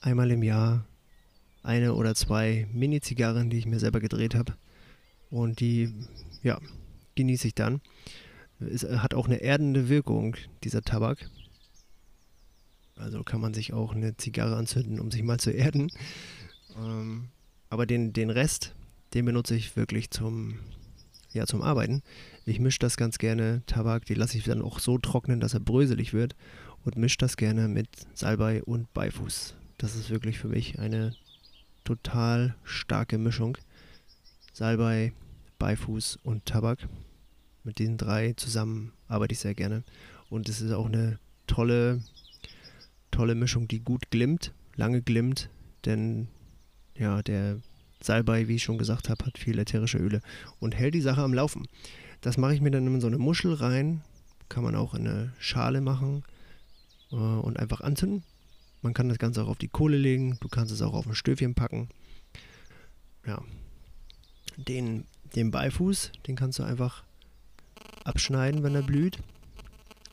[0.00, 0.86] einmal im Jahr
[1.62, 4.54] eine oder zwei Mini-Zigarren, die ich mir selber gedreht habe
[5.30, 5.92] und die,
[6.42, 6.60] ja,
[7.14, 7.80] genieße ich dann.
[8.60, 11.30] Es hat auch eine erdende Wirkung, dieser Tabak.
[12.96, 15.90] Also kann man sich auch eine Zigarre anzünden, um sich mal zu erden.
[16.76, 17.28] Ähm,
[17.68, 18.74] aber den, den Rest,
[19.14, 20.58] den benutze ich wirklich zum,
[21.32, 22.02] ja, zum Arbeiten.
[22.46, 25.60] Ich mische das ganz gerne, Tabak, die lasse ich dann auch so trocknen, dass er
[25.60, 26.36] bröselig wird
[26.84, 29.54] und mische das gerne mit Salbei und Beifuß.
[29.78, 31.14] Das ist wirklich für mich eine
[31.84, 33.56] total starke Mischung.
[34.52, 35.12] Salbei,
[35.58, 36.86] Beifuß und Tabak.
[37.62, 39.82] Mit diesen drei zusammen arbeite ich sehr gerne.
[40.28, 42.02] Und es ist auch eine tolle,
[43.10, 45.48] tolle Mischung, die gut glimmt, lange glimmt,
[45.86, 46.28] denn
[46.94, 47.58] ja, der
[48.02, 50.20] Salbei, wie ich schon gesagt habe, hat viel ätherische Öle
[50.60, 51.66] und hält die Sache am Laufen.
[52.24, 54.00] Das mache ich mir dann in so eine Muschel rein.
[54.48, 56.24] Kann man auch in eine Schale machen
[57.12, 58.22] äh, und einfach anzünden.
[58.80, 60.38] Man kann das Ganze auch auf die Kohle legen.
[60.40, 61.90] Du kannst es auch auf ein Stöfchen packen.
[63.26, 63.42] Ja.
[64.56, 65.04] Den,
[65.36, 67.04] den Beifuß, den kannst du einfach
[68.04, 69.18] abschneiden, wenn er blüht.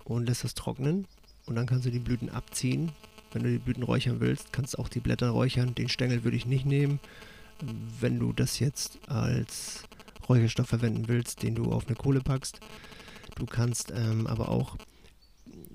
[0.04, 1.08] Und lässt das trocknen.
[1.46, 2.92] Und dann kannst du die Blüten abziehen.
[3.32, 5.76] Wenn du die Blüten räuchern willst, kannst du auch die Blätter räuchern.
[5.76, 7.00] Den Stängel würde ich nicht nehmen.
[8.02, 9.86] Wenn du das jetzt als
[10.28, 12.60] Räucherstoff verwenden willst, den du auf eine Kohle packst.
[13.36, 14.78] Du kannst ähm, aber auch,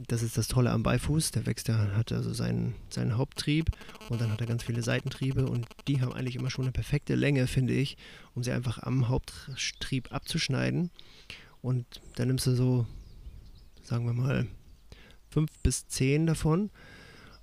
[0.08, 3.70] das ist das Tolle am Beifuß, der wächst, der hat also seinen, seinen Haupttrieb
[4.08, 7.14] und dann hat er ganz viele Seitentriebe und die haben eigentlich immer schon eine perfekte
[7.14, 7.96] Länge, finde ich,
[8.34, 10.90] um sie einfach am Haupttrieb abzuschneiden.
[11.62, 12.86] Und dann nimmst du so,
[13.82, 14.46] sagen wir mal,
[15.30, 16.70] fünf bis zehn davon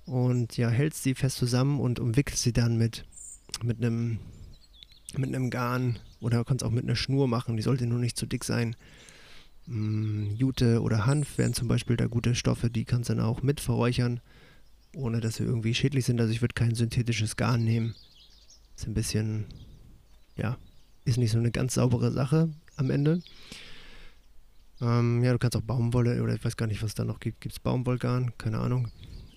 [0.06, 3.04] und ja, hältst sie fest zusammen und umwickelst sie dann mit,
[3.62, 4.18] mit einem
[5.18, 8.16] mit einem Garn oder du kannst auch mit einer Schnur machen, die sollte nur nicht
[8.16, 8.76] zu dick sein.
[9.66, 13.42] Mm, Jute oder Hanf wären zum Beispiel da gute Stoffe, die kannst du dann auch
[13.42, 14.20] mit verräuchern,
[14.94, 16.20] ohne dass sie irgendwie schädlich sind.
[16.20, 17.94] Also ich würde kein synthetisches Garn nehmen.
[18.76, 19.46] Ist ein bisschen,
[20.36, 20.56] ja,
[21.04, 23.22] ist nicht so eine ganz saubere Sache am Ende.
[24.80, 27.40] Ähm, ja, du kannst auch Baumwolle oder ich weiß gar nicht, was da noch gibt.
[27.40, 28.32] Gibt es Baumwollgarn?
[28.38, 28.88] Keine Ahnung.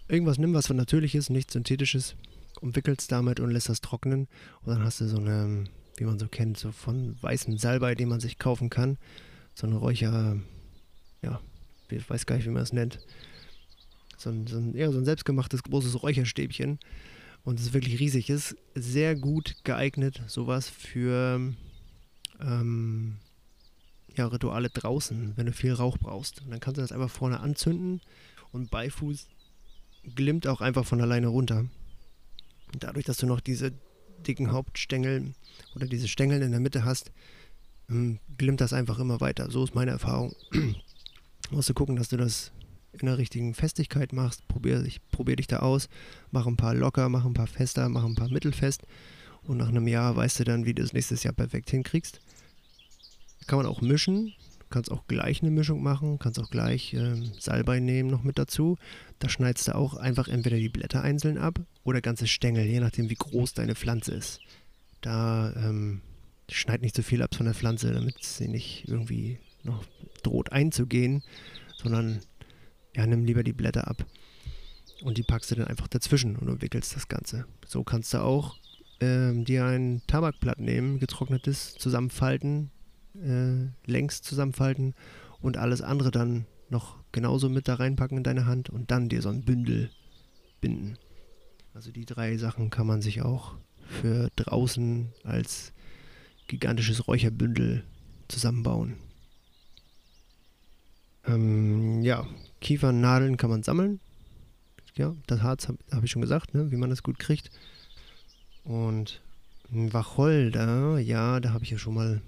[0.07, 2.15] Irgendwas nimm, was von natürliches, nichts synthetisches
[2.61, 4.27] umwickelst damit und lässt das trocknen.
[4.61, 5.65] Und dann hast du so eine,
[5.97, 8.97] wie man so kennt, so von weißem Salbei, den man sich kaufen kann.
[9.53, 10.37] So eine Räucher,
[11.21, 11.41] ja,
[11.89, 12.99] ich weiß gar nicht, wie man es nennt.
[14.17, 16.79] So ein, so ein, ja, so ein selbstgemachtes großes Räucherstäbchen.
[17.43, 18.29] Und es ist wirklich riesig.
[18.29, 21.53] Es ist sehr gut geeignet, sowas für
[22.41, 23.17] ähm,
[24.15, 26.41] ja, Rituale draußen, wenn du viel Rauch brauchst.
[26.41, 28.01] Und dann kannst du das einfach vorne anzünden
[28.51, 29.27] und Beifuß
[30.15, 31.65] glimmt auch einfach von alleine runter.
[32.79, 33.71] Dadurch, dass du noch diese
[34.25, 35.33] dicken Hauptstängel
[35.75, 37.11] oder diese Stängel in der Mitte hast,
[38.37, 39.49] glimmt das einfach immer weiter.
[39.49, 40.33] So ist meine Erfahrung.
[40.51, 40.75] du
[41.51, 42.51] musst du gucken, dass du das
[42.93, 44.47] in der richtigen Festigkeit machst.
[44.47, 45.87] Probier dich, probier dich da aus.
[46.31, 48.83] Mach ein paar locker, mach ein paar fester, mach ein paar mittelfest.
[49.43, 52.19] Und nach einem Jahr weißt du dann, wie du es nächstes Jahr perfekt hinkriegst.
[53.45, 54.33] Kann man auch mischen.
[54.69, 58.77] Kannst auch gleich eine Mischung machen, kannst auch gleich ähm, Salbei nehmen noch mit dazu.
[59.19, 63.09] Da schneidest du auch einfach entweder die Blätter einzeln ab oder ganze Stängel, je nachdem
[63.09, 64.41] wie groß deine Pflanze ist.
[65.01, 66.01] Da ähm,
[66.49, 69.83] schneid nicht so viel ab von der Pflanze, damit sie nicht irgendwie noch
[70.23, 71.23] droht einzugehen,
[71.77, 72.19] sondern
[72.95, 74.05] ja, nimm lieber die Blätter ab.
[75.03, 77.45] Und die packst du dann einfach dazwischen und umwickelst das Ganze.
[77.65, 78.57] So kannst du auch
[78.99, 82.71] ähm, dir ein Tabakblatt nehmen, getrocknetes, zusammenfalten,
[83.23, 84.93] äh, längs zusammenfalten
[85.41, 89.21] und alles andere dann noch genauso mit da reinpacken in deine Hand und dann dir
[89.21, 89.89] so ein Bündel
[90.61, 90.97] binden.
[91.73, 93.55] Also die drei Sachen kann man sich auch
[93.87, 95.73] für draußen als
[96.47, 97.83] gigantisches Räucherbündel
[98.27, 98.95] zusammenbauen.
[101.25, 102.25] Ähm, ja,
[102.61, 103.99] Kiefernadeln kann man sammeln.
[104.95, 107.51] ja, das Harz habe hab ich schon gesagt, ne, wie man das gut kriegt.
[108.63, 109.21] Und
[109.71, 112.21] ein Wacholder, ja, da habe ich ja schon mal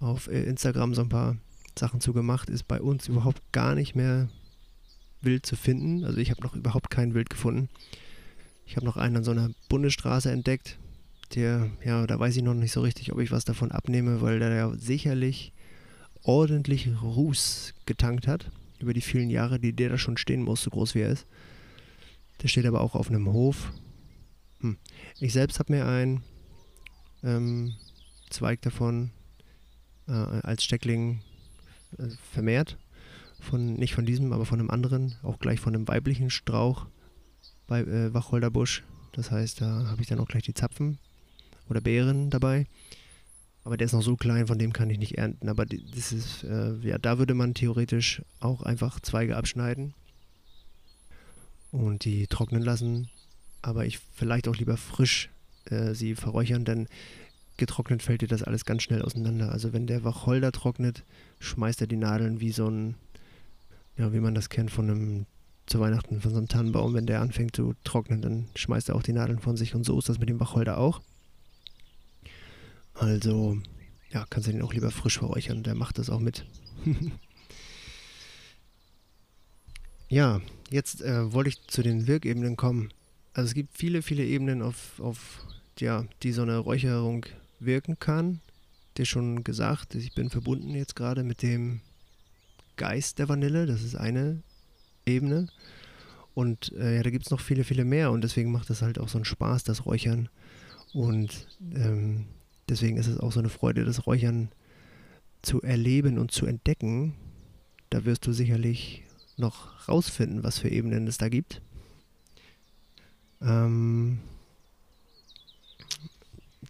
[0.00, 1.36] auf äh, Instagram so ein paar
[1.78, 4.28] Sachen zu gemacht, ist bei uns überhaupt gar nicht mehr
[5.20, 6.04] wild zu finden.
[6.04, 7.68] Also ich habe noch überhaupt kein Wild gefunden.
[8.66, 10.78] Ich habe noch einen an so einer Bundesstraße entdeckt.
[11.34, 14.38] Der, ja, da weiß ich noch nicht so richtig, ob ich was davon abnehme, weil
[14.38, 15.52] der ja sicherlich
[16.22, 20.70] ordentlich Ruß getankt hat über die vielen Jahre, die der da schon stehen muss, so
[20.70, 21.26] groß wie er ist.
[22.42, 23.72] Der steht aber auch auf einem Hof.
[24.60, 24.76] Hm.
[25.18, 26.22] Ich selbst habe mir einen
[27.22, 27.74] ähm,
[28.30, 29.10] Zweig davon
[30.08, 31.20] äh, als Steckling
[31.98, 32.78] äh, vermehrt.
[33.40, 36.86] Von, nicht von diesem, aber von einem anderen, auch gleich von einem weiblichen Strauch
[37.68, 38.82] bei äh, Wacholderbusch.
[39.12, 40.98] Das heißt, da habe ich dann auch gleich die Zapfen
[41.68, 42.66] oder Beeren dabei.
[43.64, 45.48] Aber der ist noch so klein, von dem kann ich nicht ernten.
[45.48, 49.94] Aber das ist, äh, ja, da würde man theoretisch auch einfach Zweige abschneiden
[51.70, 53.08] und die trocknen lassen.
[53.62, 55.30] Aber ich vielleicht auch lieber frisch
[55.66, 56.88] äh, sie verräuchern, denn
[57.58, 59.52] getrocknet fällt dir das alles ganz schnell auseinander.
[59.52, 61.04] Also wenn der Wacholder trocknet,
[61.40, 62.94] schmeißt er die Nadeln wie so ein,
[63.96, 65.26] ja, wie man das kennt von einem
[65.66, 69.02] zu Weihnachten von so einem Tannenbaum, wenn der anfängt zu trocknen, dann schmeißt er auch
[69.02, 71.02] die Nadeln von sich und so ist das mit dem Wacholder auch.
[72.94, 73.58] Also,
[74.10, 76.46] ja, kannst du den auch lieber frisch verräuchern, der macht das auch mit.
[80.08, 80.40] ja,
[80.70, 82.92] jetzt äh, wollte ich zu den Wirkebenen kommen.
[83.34, 85.44] Also es gibt viele, viele Ebenen, auf, auf
[85.78, 87.26] ja, die so eine Räucherung
[87.60, 88.40] wirken kann.
[88.96, 91.80] Dir schon gesagt, ich bin verbunden jetzt gerade mit dem
[92.76, 94.42] Geist der Vanille, das ist eine
[95.06, 95.48] Ebene.
[96.34, 98.98] Und äh, ja, da gibt es noch viele, viele mehr und deswegen macht das halt
[98.98, 100.28] auch so einen Spaß, das Räuchern.
[100.94, 102.26] Und ähm,
[102.68, 104.50] deswegen ist es auch so eine Freude, das Räuchern
[105.42, 107.14] zu erleben und zu entdecken.
[107.90, 109.02] Da wirst du sicherlich
[109.36, 111.60] noch rausfinden, was für Ebenen es da gibt.
[113.40, 114.20] Ähm,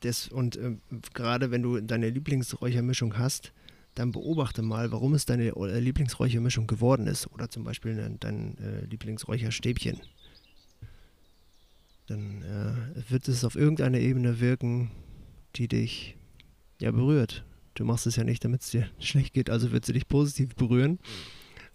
[0.00, 0.76] das, und äh,
[1.14, 3.52] gerade wenn du deine Lieblingsräuchermischung hast,
[3.94, 7.26] dann beobachte mal, warum es deine äh, Lieblingsräuchermischung geworden ist.
[7.32, 10.00] Oder zum Beispiel ne, dein äh, Lieblingsräucherstäbchen.
[12.06, 14.90] Dann äh, wird es auf irgendeiner Ebene wirken,
[15.56, 16.16] die dich
[16.80, 17.44] ja berührt.
[17.74, 20.54] Du machst es ja nicht, damit es dir schlecht geht, also wird sie dich positiv
[20.54, 21.00] berühren.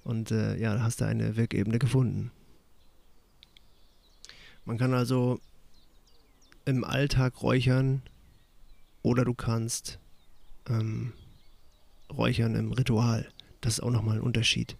[0.03, 2.31] Und äh, ja, hast du eine Wirkebene gefunden.
[4.65, 5.39] Man kann also
[6.65, 8.01] im Alltag räuchern
[9.03, 9.99] oder du kannst
[10.67, 11.13] ähm,
[12.11, 13.27] räuchern im Ritual.
[13.61, 14.77] Das ist auch nochmal ein Unterschied.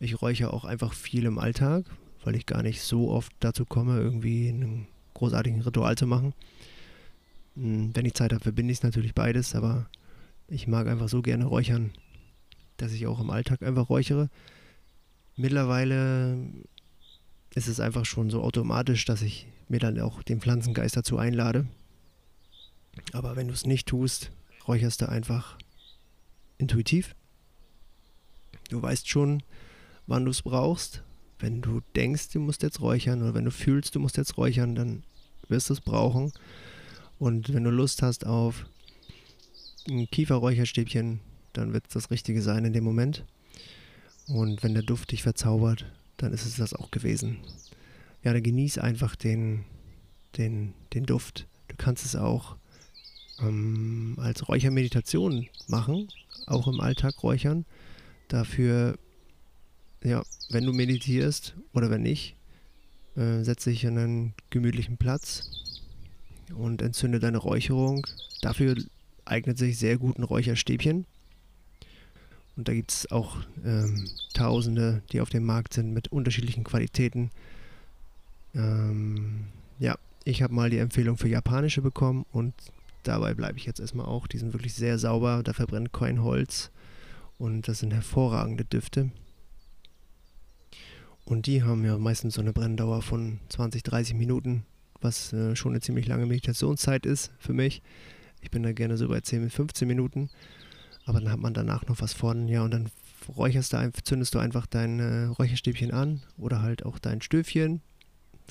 [0.00, 1.84] Ich räuchere auch einfach viel im Alltag,
[2.24, 6.34] weil ich gar nicht so oft dazu komme, irgendwie einen großartigen Ritual zu machen.
[7.54, 9.88] Hm, wenn ich Zeit habe, verbinde ich natürlich beides, aber
[10.48, 11.92] ich mag einfach so gerne räuchern,
[12.76, 14.28] dass ich auch im Alltag einfach räuchere.
[15.36, 16.36] Mittlerweile
[17.54, 21.66] ist es einfach schon so automatisch, dass ich mir dann auch den Pflanzengeist dazu einlade.
[23.12, 24.30] Aber wenn du es nicht tust,
[24.66, 25.58] räucherst du einfach
[26.58, 27.14] intuitiv.
[28.70, 29.42] Du weißt schon,
[30.06, 31.02] wann du es brauchst.
[31.38, 34.74] Wenn du denkst, du musst jetzt räuchern oder wenn du fühlst, du musst jetzt räuchern,
[34.74, 35.02] dann
[35.48, 36.32] wirst du es brauchen.
[37.18, 38.66] Und wenn du Lust hast auf
[39.88, 41.20] ein Kieferräucherstäbchen,
[41.52, 43.24] dann wird es das Richtige sein in dem Moment.
[44.28, 47.38] Und wenn der Duft dich verzaubert, dann ist es das auch gewesen.
[48.22, 49.64] Ja, dann genieß einfach den,
[50.36, 51.46] den, den Duft.
[51.68, 52.56] Du kannst es auch
[53.40, 56.08] ähm, als Räuchermeditation machen,
[56.46, 57.64] auch im Alltag räuchern.
[58.28, 58.98] Dafür,
[60.02, 62.36] ja, wenn du meditierst oder wenn nicht,
[63.16, 65.50] äh, setze dich an einen gemütlichen Platz
[66.54, 68.06] und entzünde deine Räucherung.
[68.40, 68.76] Dafür
[69.24, 71.06] eignet sich sehr gut ein Räucherstäbchen.
[72.56, 77.30] Und da gibt es auch ähm, Tausende, die auf dem Markt sind mit unterschiedlichen Qualitäten.
[78.54, 79.46] Ähm,
[79.78, 82.54] ja, ich habe mal die Empfehlung für japanische bekommen und
[83.02, 84.26] dabei bleibe ich jetzt erstmal auch.
[84.26, 86.70] Die sind wirklich sehr sauber, da verbrennt kein Holz
[87.38, 89.10] und das sind hervorragende Düfte.
[91.24, 94.64] Und die haben ja meistens so eine Brenndauer von 20, 30 Minuten,
[95.00, 97.82] was äh, schon eine ziemlich lange Meditationszeit ist für mich.
[98.40, 100.30] Ich bin da gerne so bei 10 bis 15 Minuten,
[101.04, 102.90] aber dann hat man danach noch was von, ja, und dann
[103.28, 107.82] räucherst du, zündest du einfach dein äh, Räucherstäbchen an oder halt auch dein Stöfchen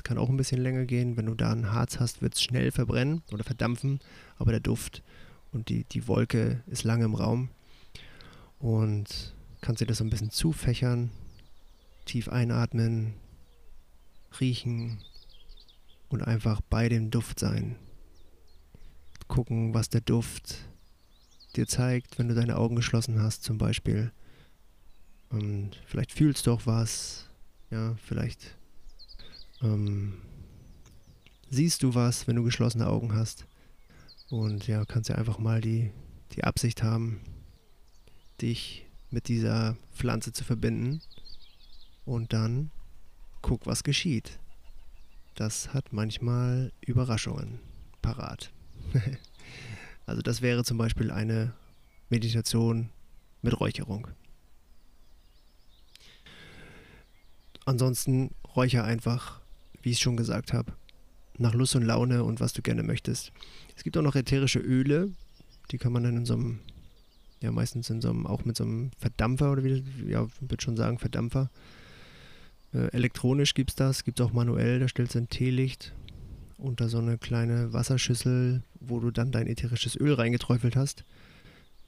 [0.03, 1.17] kann auch ein bisschen länger gehen.
[1.17, 3.99] Wenn du da ein Harz hast, wird es schnell verbrennen oder verdampfen,
[4.37, 5.03] aber der Duft
[5.51, 7.49] und die, die Wolke ist lange im Raum.
[8.59, 11.11] Und kannst dir das so ein bisschen zufächern,
[12.05, 13.13] tief einatmen,
[14.39, 14.99] riechen
[16.09, 17.75] und einfach bei dem Duft sein.
[19.27, 20.69] Gucken, was der Duft
[21.55, 24.11] dir zeigt, wenn du deine Augen geschlossen hast, zum Beispiel.
[25.29, 27.29] Und vielleicht fühlst du auch was,
[27.69, 28.57] ja, vielleicht
[29.61, 30.13] ähm,
[31.49, 33.45] siehst du was, wenn du geschlossene Augen hast.
[34.29, 35.91] Und ja, kannst ja einfach mal die,
[36.33, 37.19] die Absicht haben,
[38.41, 41.01] dich mit dieser Pflanze zu verbinden.
[42.05, 42.71] Und dann
[43.41, 44.39] guck, was geschieht.
[45.35, 47.59] Das hat manchmal Überraschungen
[48.01, 48.51] parat.
[50.05, 51.53] also das wäre zum Beispiel eine
[52.09, 52.89] Meditation
[53.41, 54.07] mit Räucherung.
[57.65, 59.40] Ansonsten räucher einfach,
[59.83, 60.73] wie ich schon gesagt habe,
[61.37, 63.31] nach Lust und Laune und was du gerne möchtest.
[63.75, 65.11] Es gibt auch noch ätherische Öle,
[65.71, 66.59] die kann man dann in so einem,
[67.41, 70.77] ja meistens in so einem, auch mit so einem Verdampfer oder wie, ja, würde schon
[70.77, 71.49] sagen, Verdampfer.
[72.73, 75.93] Äh, elektronisch gibt es das, gibt es auch manuell, da stellst du ein Teelicht
[76.57, 81.03] unter so eine kleine Wasserschüssel, wo du dann dein ätherisches Öl reingeträufelt hast.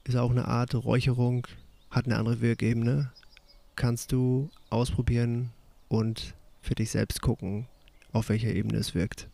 [0.04, 1.46] Ist auch eine Art Räucherung,
[1.90, 3.12] hat eine andere Wirkebene.
[3.76, 5.50] Kannst du ausprobieren
[5.88, 7.66] und für dich selbst gucken,
[8.14, 9.28] auf welcher Ebene es wirkt.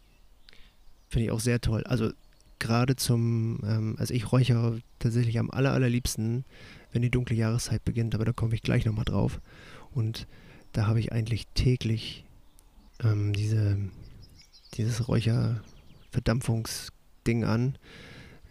[1.09, 1.85] Finde ich auch sehr toll.
[1.85, 2.11] Also
[2.59, 6.45] gerade zum, ähm, also ich räuchere tatsächlich am aller, allerliebsten,
[6.93, 9.41] wenn die dunkle Jahreszeit beginnt, aber da komme ich gleich nochmal drauf.
[9.93, 10.27] Und
[10.73, 12.25] da habe ich eigentlich täglich
[13.03, 13.77] ähm, diese,
[14.75, 17.77] dieses Räucherverdampfungsding an.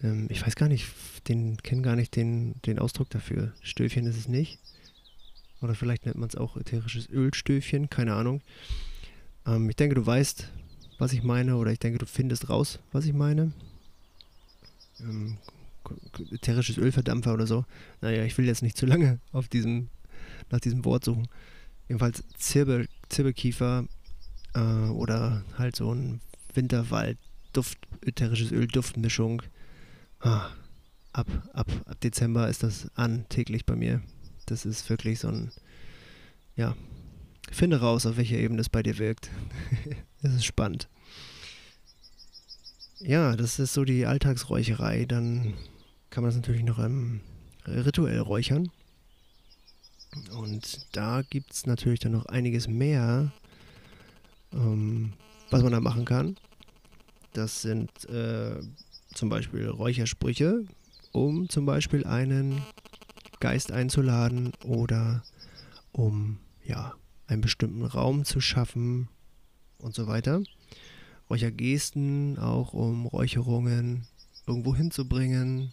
[0.03, 0.87] Ähm, ich weiß gar nicht,
[1.27, 3.53] den kenne gar nicht den, den Ausdruck dafür.
[3.61, 4.59] Stöfchen ist es nicht.
[5.61, 8.41] Oder vielleicht nennt man es auch ätherisches Ölstöfchen, keine Ahnung.
[9.49, 10.47] Ähm, ich denke, du weißt,
[10.97, 13.51] was ich meine, oder ich denke, du findest raus, was ich meine.
[14.99, 15.37] Ähm,
[16.31, 17.65] ätherisches Ölverdampfer oder so.
[18.01, 19.89] Naja, ich will jetzt nicht zu lange auf diesem,
[20.51, 21.27] nach diesem Wort suchen.
[21.87, 23.85] Jedenfalls Zirbel, Zirbelkiefer
[24.53, 26.21] äh, oder halt so ein
[26.53, 27.17] Winterwald,
[27.53, 29.41] Duft, ätherisches Öl, Duftmischung.
[30.19, 30.49] Ah,
[31.13, 34.01] ab, ab, ab Dezember ist das an, täglich bei mir.
[34.45, 35.51] Das ist wirklich so ein,
[36.55, 36.75] ja,
[37.55, 39.29] finde raus, auf welcher Ebene es bei dir wirkt.
[40.21, 40.87] das ist spannend.
[42.99, 45.05] Ja, das ist so die Alltagsräucherei.
[45.05, 45.53] Dann
[46.09, 47.21] kann man es natürlich noch ähm,
[47.65, 48.69] rituell räuchern.
[50.31, 53.31] Und da gibt es natürlich dann noch einiges mehr,
[54.51, 55.13] ähm,
[55.49, 56.35] was man da machen kann.
[57.33, 58.59] Das sind äh,
[59.13, 60.65] zum Beispiel Räuchersprüche,
[61.11, 62.63] um zum Beispiel einen
[63.39, 65.23] Geist einzuladen oder
[65.91, 66.95] um ja
[67.29, 69.07] einen bestimmten Raum zu schaffen
[69.77, 70.41] und so weiter.
[71.29, 74.07] Räuchergesten auch um Räucherungen
[74.47, 75.71] irgendwo hinzubringen,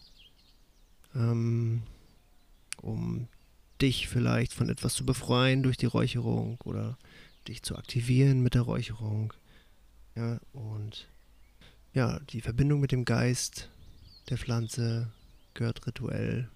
[1.14, 1.82] ähm,
[2.82, 3.28] um
[3.80, 6.98] dich vielleicht von etwas zu befreien durch die Räucherung oder
[7.48, 9.32] dich zu aktivieren mit der Räucherung.
[10.14, 11.08] Ja, und
[11.94, 13.70] ja, die Verbindung mit dem Geist
[14.28, 15.10] der Pflanze
[15.54, 16.50] gehört rituell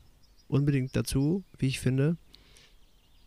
[0.48, 2.16] unbedingt dazu, wie ich finde.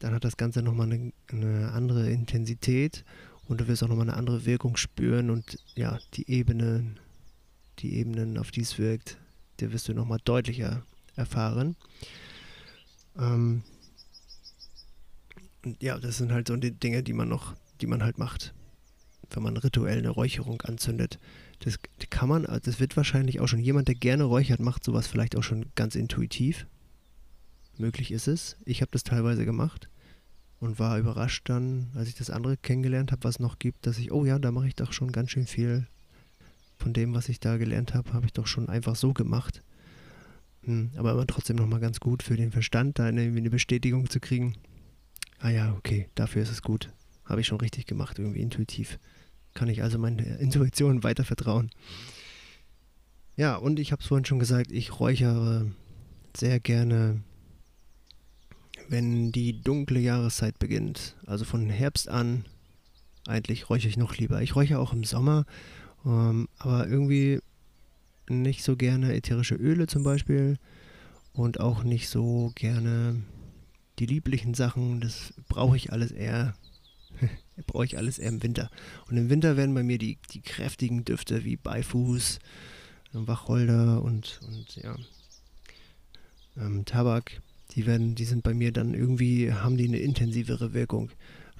[0.04, 3.06] Dann hat das Ganze nochmal eine, eine andere Intensität
[3.46, 7.00] und du wirst auch nochmal eine andere Wirkung spüren und ja, die Ebenen,
[7.80, 9.18] die Ebenen, auf die es wirkt,
[9.62, 10.86] die wirst du nochmal deutlicher
[11.16, 11.78] erfahren.
[13.18, 13.64] Ähm,
[15.80, 18.54] ja, das sind halt so die Dinge, die man noch, die man halt macht,
[19.30, 21.18] wenn man rituell eine Räucherung anzündet.
[21.60, 25.38] Das kann man, das wird wahrscheinlich auch schon jemand, der gerne räuchert, macht sowas vielleicht
[25.38, 26.68] auch schon ganz intuitiv.
[27.78, 28.58] Möglich ist es.
[28.66, 29.88] Ich habe das teilweise gemacht
[30.64, 33.98] und war überrascht dann, als ich das andere kennengelernt habe, was es noch gibt, dass
[33.98, 35.88] ich, oh ja, da mache ich doch schon ganz schön viel
[36.78, 39.62] von dem, was ich da gelernt habe, habe ich doch schon einfach so gemacht.
[40.64, 44.20] Hm, aber immer trotzdem nochmal ganz gut für den Verstand, da eine, eine Bestätigung zu
[44.20, 44.56] kriegen
[45.44, 46.90] ah ja, okay, dafür ist es gut.
[47.26, 48.98] Habe ich schon richtig gemacht, irgendwie intuitiv.
[49.54, 51.70] Kann ich also meiner Intuition weiter vertrauen.
[53.36, 55.72] Ja, und ich habe es vorhin schon gesagt, ich räuchere
[56.36, 57.22] sehr gerne,
[58.90, 61.16] wenn die dunkle Jahreszeit beginnt.
[61.26, 62.46] Also von Herbst an
[63.28, 64.42] eigentlich räuchere ich noch lieber.
[64.42, 65.46] Ich räuchere auch im Sommer,
[66.06, 67.40] ähm, aber irgendwie
[68.30, 70.58] nicht so gerne ätherische Öle zum Beispiel
[71.34, 73.22] und auch nicht so gerne
[74.00, 76.56] die lieblichen Sachen, das brauche ich alles eher,
[77.68, 78.70] brauche ich alles eher im Winter.
[79.10, 82.40] Und im Winter werden bei mir die, die kräftigen Düfte wie Beifuß,
[83.14, 84.96] Wacholder und, und ja,
[86.58, 87.42] ähm, Tabak,
[87.76, 91.10] die werden, die sind bei mir dann irgendwie, haben die eine intensivere Wirkung,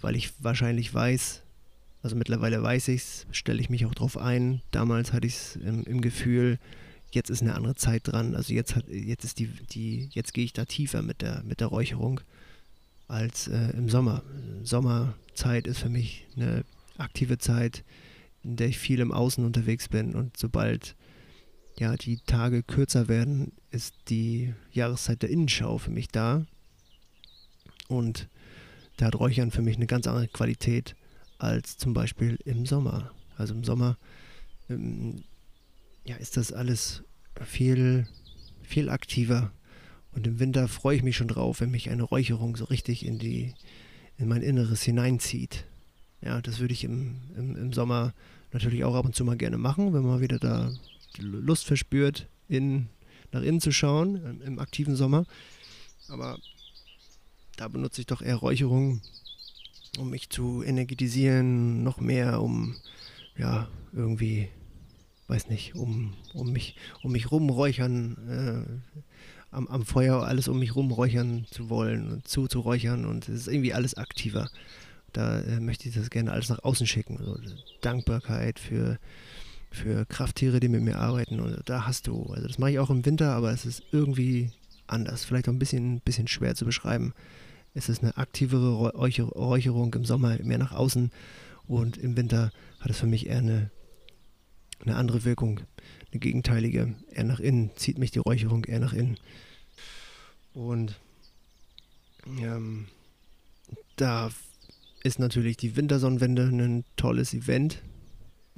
[0.02, 1.42] weil ich wahrscheinlich weiß,
[2.04, 4.62] also mittlerweile weiß ich es, stelle ich mich auch drauf ein.
[4.72, 6.60] Damals hatte ich es im, im Gefühl,
[7.12, 8.36] jetzt ist eine andere Zeit dran.
[8.36, 11.62] Also jetzt hat, jetzt ist die, die, jetzt gehe ich da tiefer mit der, mit
[11.62, 12.20] der Räucherung
[13.08, 14.24] als äh, im Sommer.
[14.64, 16.66] Sommerzeit ist für mich eine
[16.98, 17.84] aktive Zeit,
[18.44, 20.96] in der ich viel im Außen unterwegs bin und sobald
[21.80, 26.46] ja die Tage kürzer werden, ist die Jahreszeit der Innenschau für mich da.
[27.88, 28.28] Und
[28.98, 30.96] da hat Räuchern für mich eine ganz andere Qualität
[31.40, 33.12] als zum Beispiel im Sommer.
[33.38, 33.98] Also im Sommer
[34.70, 35.24] ähm,
[36.06, 37.04] ja, ist das alles
[37.44, 38.08] viel,
[38.62, 39.52] viel aktiver.
[40.12, 43.18] Und im Winter freue ich mich schon drauf, wenn mich eine Räucherung so richtig in
[43.18, 43.54] die,
[44.18, 45.66] in mein Inneres hineinzieht.
[46.22, 48.14] Ja, das würde ich im, im, im Sommer
[48.52, 50.72] natürlich auch ab und zu mal gerne machen, wenn man wieder da
[51.18, 52.88] Lust verspürt, in,
[53.32, 55.26] nach innen zu schauen, im, aktiven Sommer.
[56.10, 56.40] Aber
[57.56, 59.02] da benutze ich doch eher Räucherung,
[59.98, 62.76] um mich zu energetisieren, noch mehr, um
[63.38, 64.50] ja, irgendwie,
[65.28, 69.04] weiß nicht, um, um mich, um mich rumräuchern, äh,
[69.52, 73.74] am, am Feuer alles um mich rumräuchern zu wollen und zuzuräuchern und es ist irgendwie
[73.74, 74.50] alles aktiver.
[75.14, 77.20] Da äh, möchte ich das gerne alles nach außen schicken.
[77.20, 77.38] Also
[77.82, 78.98] Dankbarkeit für,
[79.74, 81.40] für Krafttiere, die mit mir arbeiten.
[81.40, 84.52] Und da hast du, also das mache ich auch im Winter, aber es ist irgendwie
[84.88, 85.26] anders.
[85.26, 87.14] Vielleicht auch ein bisschen, bisschen schwer zu beschreiben.
[87.74, 91.12] Es ist eine aktivere Räucherung im Sommer mehr nach außen
[91.68, 93.72] und im Winter hat es für mich eher eine,
[94.82, 95.62] eine andere Wirkung,
[96.12, 99.18] eine gegenteilige, eher nach innen, zieht mich die Räucherung eher nach innen.
[100.54, 101.00] Und
[102.28, 102.86] ähm,
[103.96, 104.30] da
[105.04, 107.82] ist natürlich die Wintersonnenwende ein tolles Event.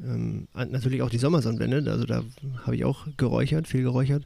[0.03, 2.23] Ähm, natürlich auch die Sommersonnenwende, also da
[2.63, 4.23] habe ich auch geräuchert, viel geräuchert.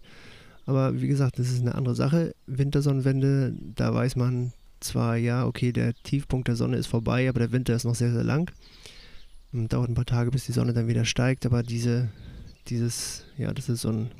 [0.65, 2.35] Aber wie gesagt, das ist eine andere Sache.
[2.47, 7.51] Wintersonnenwende, da weiß man, zwar, ja, okay, der Tiefpunkt der Sonne ist vorbei, aber der
[7.51, 8.51] Winter ist noch sehr, sehr lang.
[9.51, 12.09] Und dauert ein paar Tage, bis die Sonne dann wieder steigt, aber diese,
[12.67, 14.11] dieses, ja, das ist so ein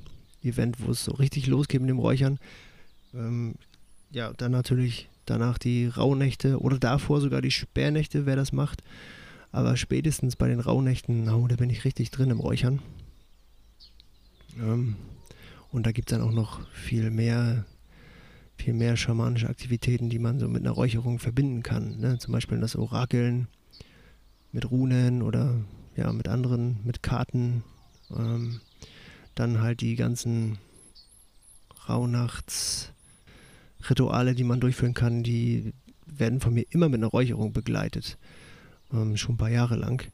[0.43, 2.39] Event, wo es so richtig losgeht mit dem Räuchern.
[3.13, 3.55] Ähm,
[4.11, 8.81] ja, dann natürlich danach die Rauhnächte oder davor sogar die Sperrnächte, wer das macht.
[9.51, 12.81] Aber spätestens bei den Rauhnächten, oh, da bin ich richtig drin im Räuchern.
[14.59, 14.95] Ähm,
[15.71, 17.65] und da gibt es dann auch noch viel mehr
[18.59, 21.97] viel mehr schamanische Aktivitäten, die man so mit einer Räucherung verbinden kann.
[21.99, 22.19] Ne?
[22.19, 23.47] Zum Beispiel das Orakeln
[24.51, 25.55] mit Runen oder
[25.95, 27.63] ja, mit anderen, mit Karten.
[28.11, 28.59] Ähm,
[29.35, 30.57] dann halt die ganzen
[31.87, 35.71] Rauhnachtsrituale, die man durchführen kann, die
[36.05, 38.17] werden von mir immer mit einer Räucherung begleitet.
[38.91, 40.11] Ähm, schon ein paar Jahre lang.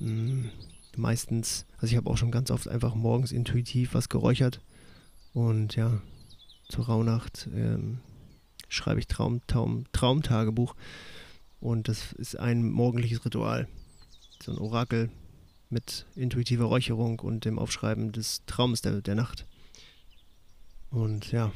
[0.00, 0.50] Ähm,
[0.96, 4.60] meistens, also ich habe auch schon ganz oft einfach morgens intuitiv was geräuchert.
[5.32, 6.00] Und ja,
[6.68, 8.00] zur Rauhnacht ähm,
[8.68, 10.74] schreibe ich Traum, Traum, Traumtagebuch.
[11.60, 13.68] Und das ist ein morgendliches Ritual.
[14.42, 15.10] So ein Orakel
[15.68, 19.46] mit intuitiver Räucherung und dem Aufschreiben des Traums der, der Nacht.
[20.90, 21.52] Und ja.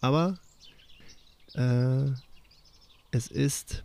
[0.00, 0.38] Aber
[1.54, 2.10] äh,
[3.10, 3.82] es ist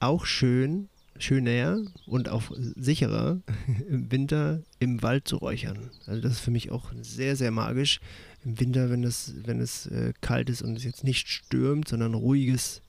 [0.00, 0.88] auch schön,
[1.18, 3.40] schöner und auch sicherer
[3.88, 5.90] im Winter im Wald zu räuchern.
[6.06, 8.00] Also das ist für mich auch sehr, sehr magisch.
[8.44, 12.14] Im Winter, wenn es, wenn es äh, kalt ist und es jetzt nicht stürmt, sondern
[12.14, 12.82] ruhiges,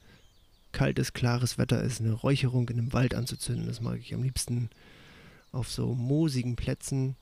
[0.72, 3.68] kaltes, klares Wetter ist, eine Räucherung in einem Wald anzuzünden.
[3.68, 4.70] Das mag ich am liebsten
[5.52, 7.16] auf so moosigen Plätzen,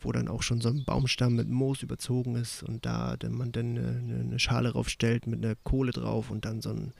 [0.00, 3.52] wo dann auch schon so ein Baumstamm mit Moos überzogen ist und da dann man
[3.52, 6.92] dann eine, eine Schale draufstellt mit einer Kohle drauf und dann so ein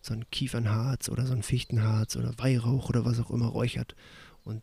[0.00, 3.94] so ein Kiefernharz oder so ein Fichtenharz oder Weihrauch oder was auch immer räuchert.
[4.44, 4.62] Und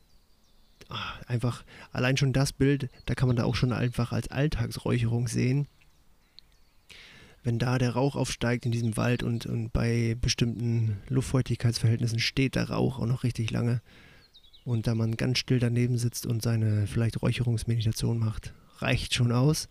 [0.90, 5.28] ach, einfach allein schon das Bild, da kann man da auch schon einfach als Alltagsräucherung
[5.28, 5.68] sehen.
[7.44, 12.70] Wenn da der Rauch aufsteigt in diesem Wald und, und bei bestimmten Luftfeuchtigkeitsverhältnissen steht der
[12.72, 13.82] Rauch auch noch richtig lange
[14.64, 19.70] und da man ganz still daneben sitzt und seine vielleicht Räucherungsmeditation macht, reicht schon aus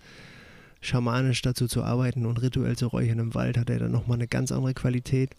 [0.85, 4.28] schamanisch dazu zu arbeiten und rituell zu räuchern im Wald, hat er dann nochmal eine
[4.28, 5.30] ganz andere Qualität.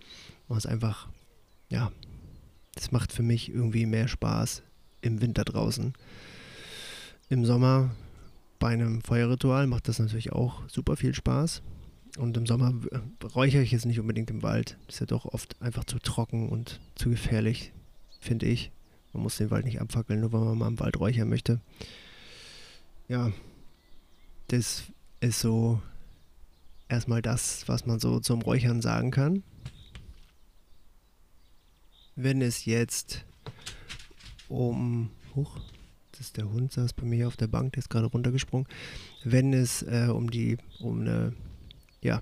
[0.47, 1.07] Was einfach,
[1.69, 1.91] ja,
[2.73, 4.63] das macht für mich irgendwie mehr Spaß
[5.01, 5.93] im Winter draußen.
[7.29, 7.91] Im Sommer
[8.59, 11.61] bei einem Feuerritual macht das natürlich auch super viel Spaß.
[12.17, 12.73] Und im Sommer
[13.35, 14.77] räuchere ich jetzt nicht unbedingt im Wald.
[14.87, 17.73] Ist ja doch oft einfach zu trocken und zu gefährlich,
[18.21, 18.71] finde ich.
[19.13, 21.59] Man muss den Wald nicht abfackeln, nur weil man mal im Wald räuchern möchte.
[23.07, 23.31] Ja,
[24.47, 24.83] das
[25.25, 25.81] ist so
[26.87, 29.43] erstmal das, was man so zum Räuchern sagen kann.
[32.15, 33.25] Wenn es jetzt
[34.47, 35.09] um.
[35.35, 35.59] Huch,
[36.11, 38.67] das ist der Hund, saß bei mir auf der Bank, der ist gerade runtergesprungen.
[39.25, 41.33] Wenn es äh, um die, um eine,
[42.01, 42.21] ja,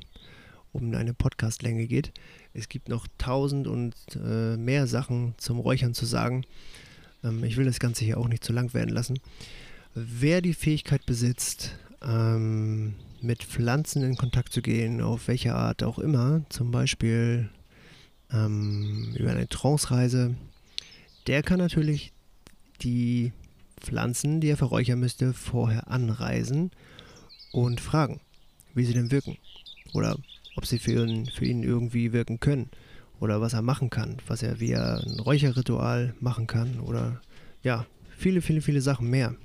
[0.71, 2.11] um eine Podcastlänge geht.
[2.53, 6.43] Es gibt noch tausend und äh, mehr Sachen zum Räuchern zu sagen.
[7.23, 9.19] Ähm, ich will das Ganze hier auch nicht zu lang werden lassen.
[9.93, 15.99] Wer die Fähigkeit besitzt, ähm, mit Pflanzen in Kontakt zu gehen, auf welche Art auch
[15.99, 17.49] immer, zum Beispiel
[18.31, 20.35] ähm, über eine Trance-Reise,
[21.27, 22.11] der kann natürlich
[22.81, 23.31] die
[23.79, 26.71] Pflanzen, die er verräuchern müsste, vorher anreisen
[27.51, 28.19] und fragen,
[28.73, 29.37] wie sie denn wirken.
[29.93, 30.17] Oder
[30.55, 32.69] ob sie für ihn, für ihn irgendwie wirken können.
[33.19, 36.79] Oder was er machen kann, was er er ein Räucherritual machen kann.
[36.79, 37.21] Oder
[37.61, 37.85] ja,
[38.17, 39.35] viele, viele, viele Sachen mehr.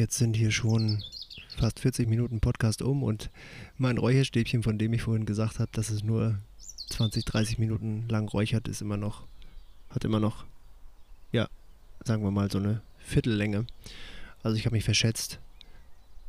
[0.00, 1.04] Jetzt sind hier schon
[1.58, 3.28] fast 40 Minuten Podcast um und
[3.76, 6.38] mein Räucherstäbchen, von dem ich vorhin gesagt habe, dass es nur
[6.88, 9.26] 20, 30 Minuten lang räuchert, ist immer noch,
[9.90, 10.46] hat immer noch,
[11.32, 11.50] ja,
[12.02, 13.66] sagen wir mal so eine Viertellänge.
[14.42, 15.38] Also ich habe mich verschätzt.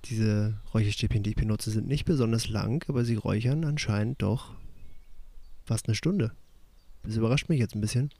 [0.03, 4.53] Diese Räucherstäbchen, die ich benutze, sind nicht besonders lang, aber sie räuchern anscheinend doch
[5.63, 6.33] fast eine Stunde.
[7.03, 8.11] Das überrascht mich jetzt ein bisschen.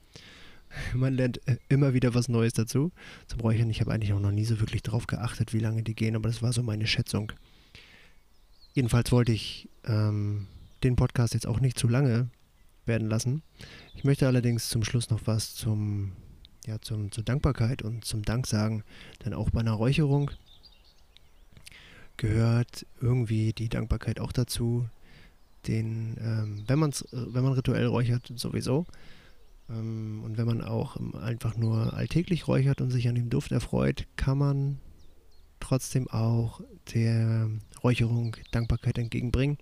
[0.94, 2.92] Man lernt äh, immer wieder was Neues dazu
[3.28, 3.70] zum Räuchern.
[3.70, 6.30] Ich habe eigentlich auch noch nie so wirklich drauf geachtet, wie lange die gehen, aber
[6.30, 7.32] das war so meine Schätzung.
[8.74, 10.48] Jedenfalls wollte ich ähm,
[10.84, 12.30] den Podcast jetzt auch nicht zu lange
[12.86, 13.44] werden lassen.
[13.96, 16.14] Ich möchte allerdings zum Schluss noch was zum,
[16.66, 18.84] ja, zum, zur Dankbarkeit und zum Dank sagen,
[19.26, 20.32] denn auch bei einer Räucherung
[22.18, 24.88] gehört irgendwie die Dankbarkeit auch dazu,
[25.68, 28.86] den, ähm, wenn, man's, äh, wenn man rituell räuchert, sowieso.
[29.72, 34.08] Ähm, und wenn man auch einfach nur alltäglich räuchert und sich an dem Duft erfreut,
[34.16, 34.80] kann man
[35.60, 36.62] trotzdem auch
[36.94, 37.50] der
[37.84, 39.58] Räucherung Dankbarkeit entgegenbringen.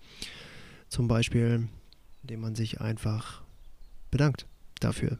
[0.88, 1.68] Zum Beispiel,
[2.22, 3.42] indem man sich einfach
[4.10, 4.46] bedankt
[4.80, 5.18] dafür,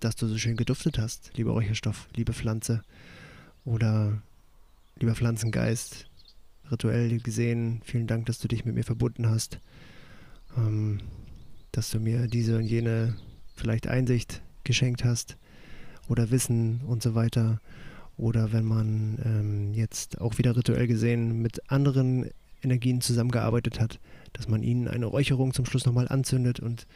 [0.00, 2.82] dass du so schön geduftet hast, lieber Räucherstoff, liebe Pflanze
[3.64, 4.22] oder
[4.96, 6.08] lieber Pflanzengeist.
[6.70, 9.60] Rituell gesehen, vielen Dank, dass du dich mit mir verbunden hast
[10.56, 11.00] ähm,
[11.72, 13.16] dass du mir diese und jene
[13.54, 15.36] vielleicht Einsicht geschenkt hast
[16.08, 17.60] oder Wissen und so weiter.
[18.16, 22.30] Oder wenn man ähm, jetzt auch wieder rituell gesehen mit anderen
[22.62, 23.98] Energien zusammengearbeitet hat,
[24.32, 26.86] dass man ihnen eine Räucherung zum Schluss nochmal anzündet und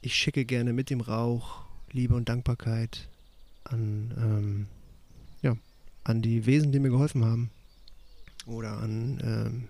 [0.00, 3.08] ich schicke gerne mit dem Rauch Liebe und Dankbarkeit
[3.64, 4.66] an, ähm,
[5.42, 5.56] ja,
[6.04, 7.50] an die Wesen, die mir geholfen haben.
[8.46, 9.64] Oder an, ähm,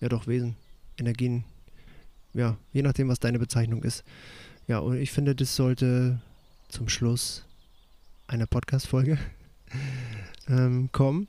[0.00, 0.56] ja doch, Wesen,
[0.96, 1.44] Energien,
[2.32, 4.04] ja, je nachdem, was deine Bezeichnung ist.
[4.68, 6.20] Ja, und ich finde, das sollte
[6.68, 7.44] zum Schluss
[8.26, 9.18] einer Podcast-Folge
[10.48, 11.28] ähm, kommen.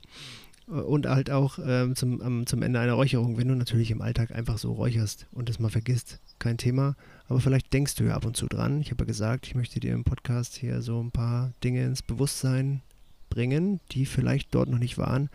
[0.66, 4.32] Und halt auch ähm, zum, ähm, zum Ende einer Räucherung, wenn du natürlich im Alltag
[4.32, 6.94] einfach so räucherst und das mal vergisst, kein Thema.
[7.26, 8.82] Aber vielleicht denkst du ja ab und zu dran.
[8.82, 12.02] Ich habe ja gesagt, ich möchte dir im Podcast hier so ein paar Dinge ins
[12.02, 12.82] Bewusstsein
[13.30, 15.30] bringen, die vielleicht dort noch nicht waren.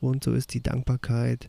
[0.00, 1.48] Und so ist die Dankbarkeit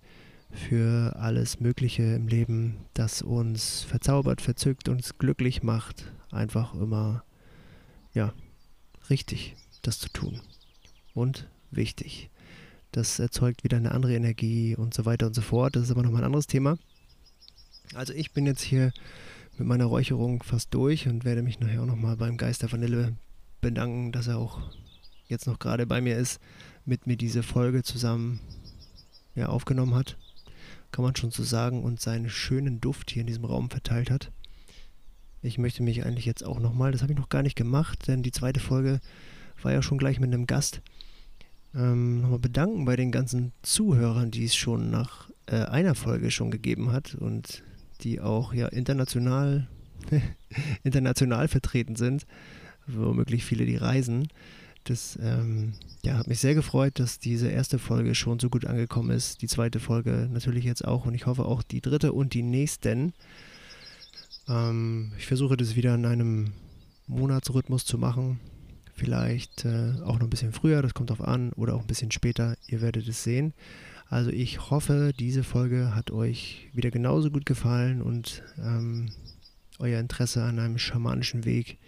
[0.55, 7.23] für alles Mögliche im Leben, das uns verzaubert, verzückt, uns glücklich macht, einfach immer,
[8.13, 8.33] ja,
[9.09, 10.41] richtig, das zu tun.
[11.13, 12.29] Und wichtig.
[12.91, 15.75] Das erzeugt wieder eine andere Energie und so weiter und so fort.
[15.75, 16.77] Das ist aber nochmal ein anderes Thema.
[17.93, 18.91] Also ich bin jetzt hier
[19.57, 23.15] mit meiner Räucherung fast durch und werde mich nachher auch nochmal beim Geister Vanille
[23.61, 24.59] bedanken, dass er auch
[25.27, 26.39] jetzt noch gerade bei mir ist,
[26.85, 28.39] mit mir diese Folge zusammen
[29.35, 30.17] ja, aufgenommen hat
[30.95, 34.31] kann man schon so sagen, und seinen schönen Duft hier in diesem Raum verteilt hat.
[35.41, 38.23] Ich möchte mich eigentlich jetzt auch nochmal, das habe ich noch gar nicht gemacht, denn
[38.23, 39.01] die zweite Folge
[39.61, 40.81] war ja schon gleich mit einem Gast,
[41.75, 46.49] ähm, nochmal bedanken bei den ganzen Zuhörern, die es schon nach äh, einer Folge schon
[46.49, 47.61] gegeben hat und
[47.99, 49.67] die auch ja international,
[50.83, 52.25] international vertreten sind,
[52.87, 54.29] womöglich viele, die reisen.
[54.85, 55.73] Das ähm,
[56.03, 59.41] ja, hat mich sehr gefreut, dass diese erste Folge schon so gut angekommen ist.
[59.41, 63.13] Die zweite Folge natürlich jetzt auch und ich hoffe auch die dritte und die nächsten.
[64.47, 66.53] Ähm, ich versuche das wieder in einem
[67.07, 68.39] Monatsrhythmus zu machen.
[68.93, 72.11] Vielleicht äh, auch noch ein bisschen früher, das kommt drauf an, oder auch ein bisschen
[72.11, 72.55] später.
[72.67, 73.53] Ihr werdet es sehen.
[74.07, 79.09] Also ich hoffe, diese Folge hat euch wieder genauso gut gefallen und ähm,
[79.79, 81.79] euer Interesse an einem schamanischen Weg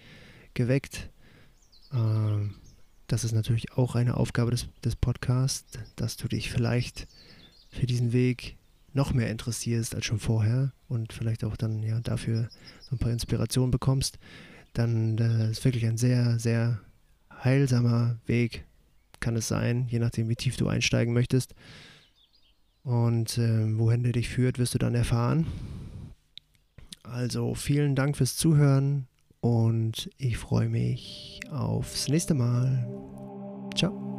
[0.55, 1.09] geweckt.
[1.93, 2.55] Ähm,
[3.07, 7.07] das ist natürlich auch eine Aufgabe des, des Podcasts, dass du dich vielleicht
[7.69, 8.57] für diesen Weg
[8.93, 12.49] noch mehr interessierst als schon vorher und vielleicht auch dann ja dafür
[12.81, 14.17] so ein paar Inspirationen bekommst,
[14.73, 16.81] dann äh, ist wirklich ein sehr, sehr
[17.43, 18.65] heilsamer Weg,
[19.19, 21.55] kann es sein, je nachdem, wie tief du einsteigen möchtest.
[22.83, 25.45] Und äh, wohin der dich führt, wirst du dann erfahren.
[27.03, 29.07] Also vielen Dank fürs Zuhören
[29.47, 32.87] und ich freue mich aufs nächste Mal.
[33.75, 34.16] Ciao.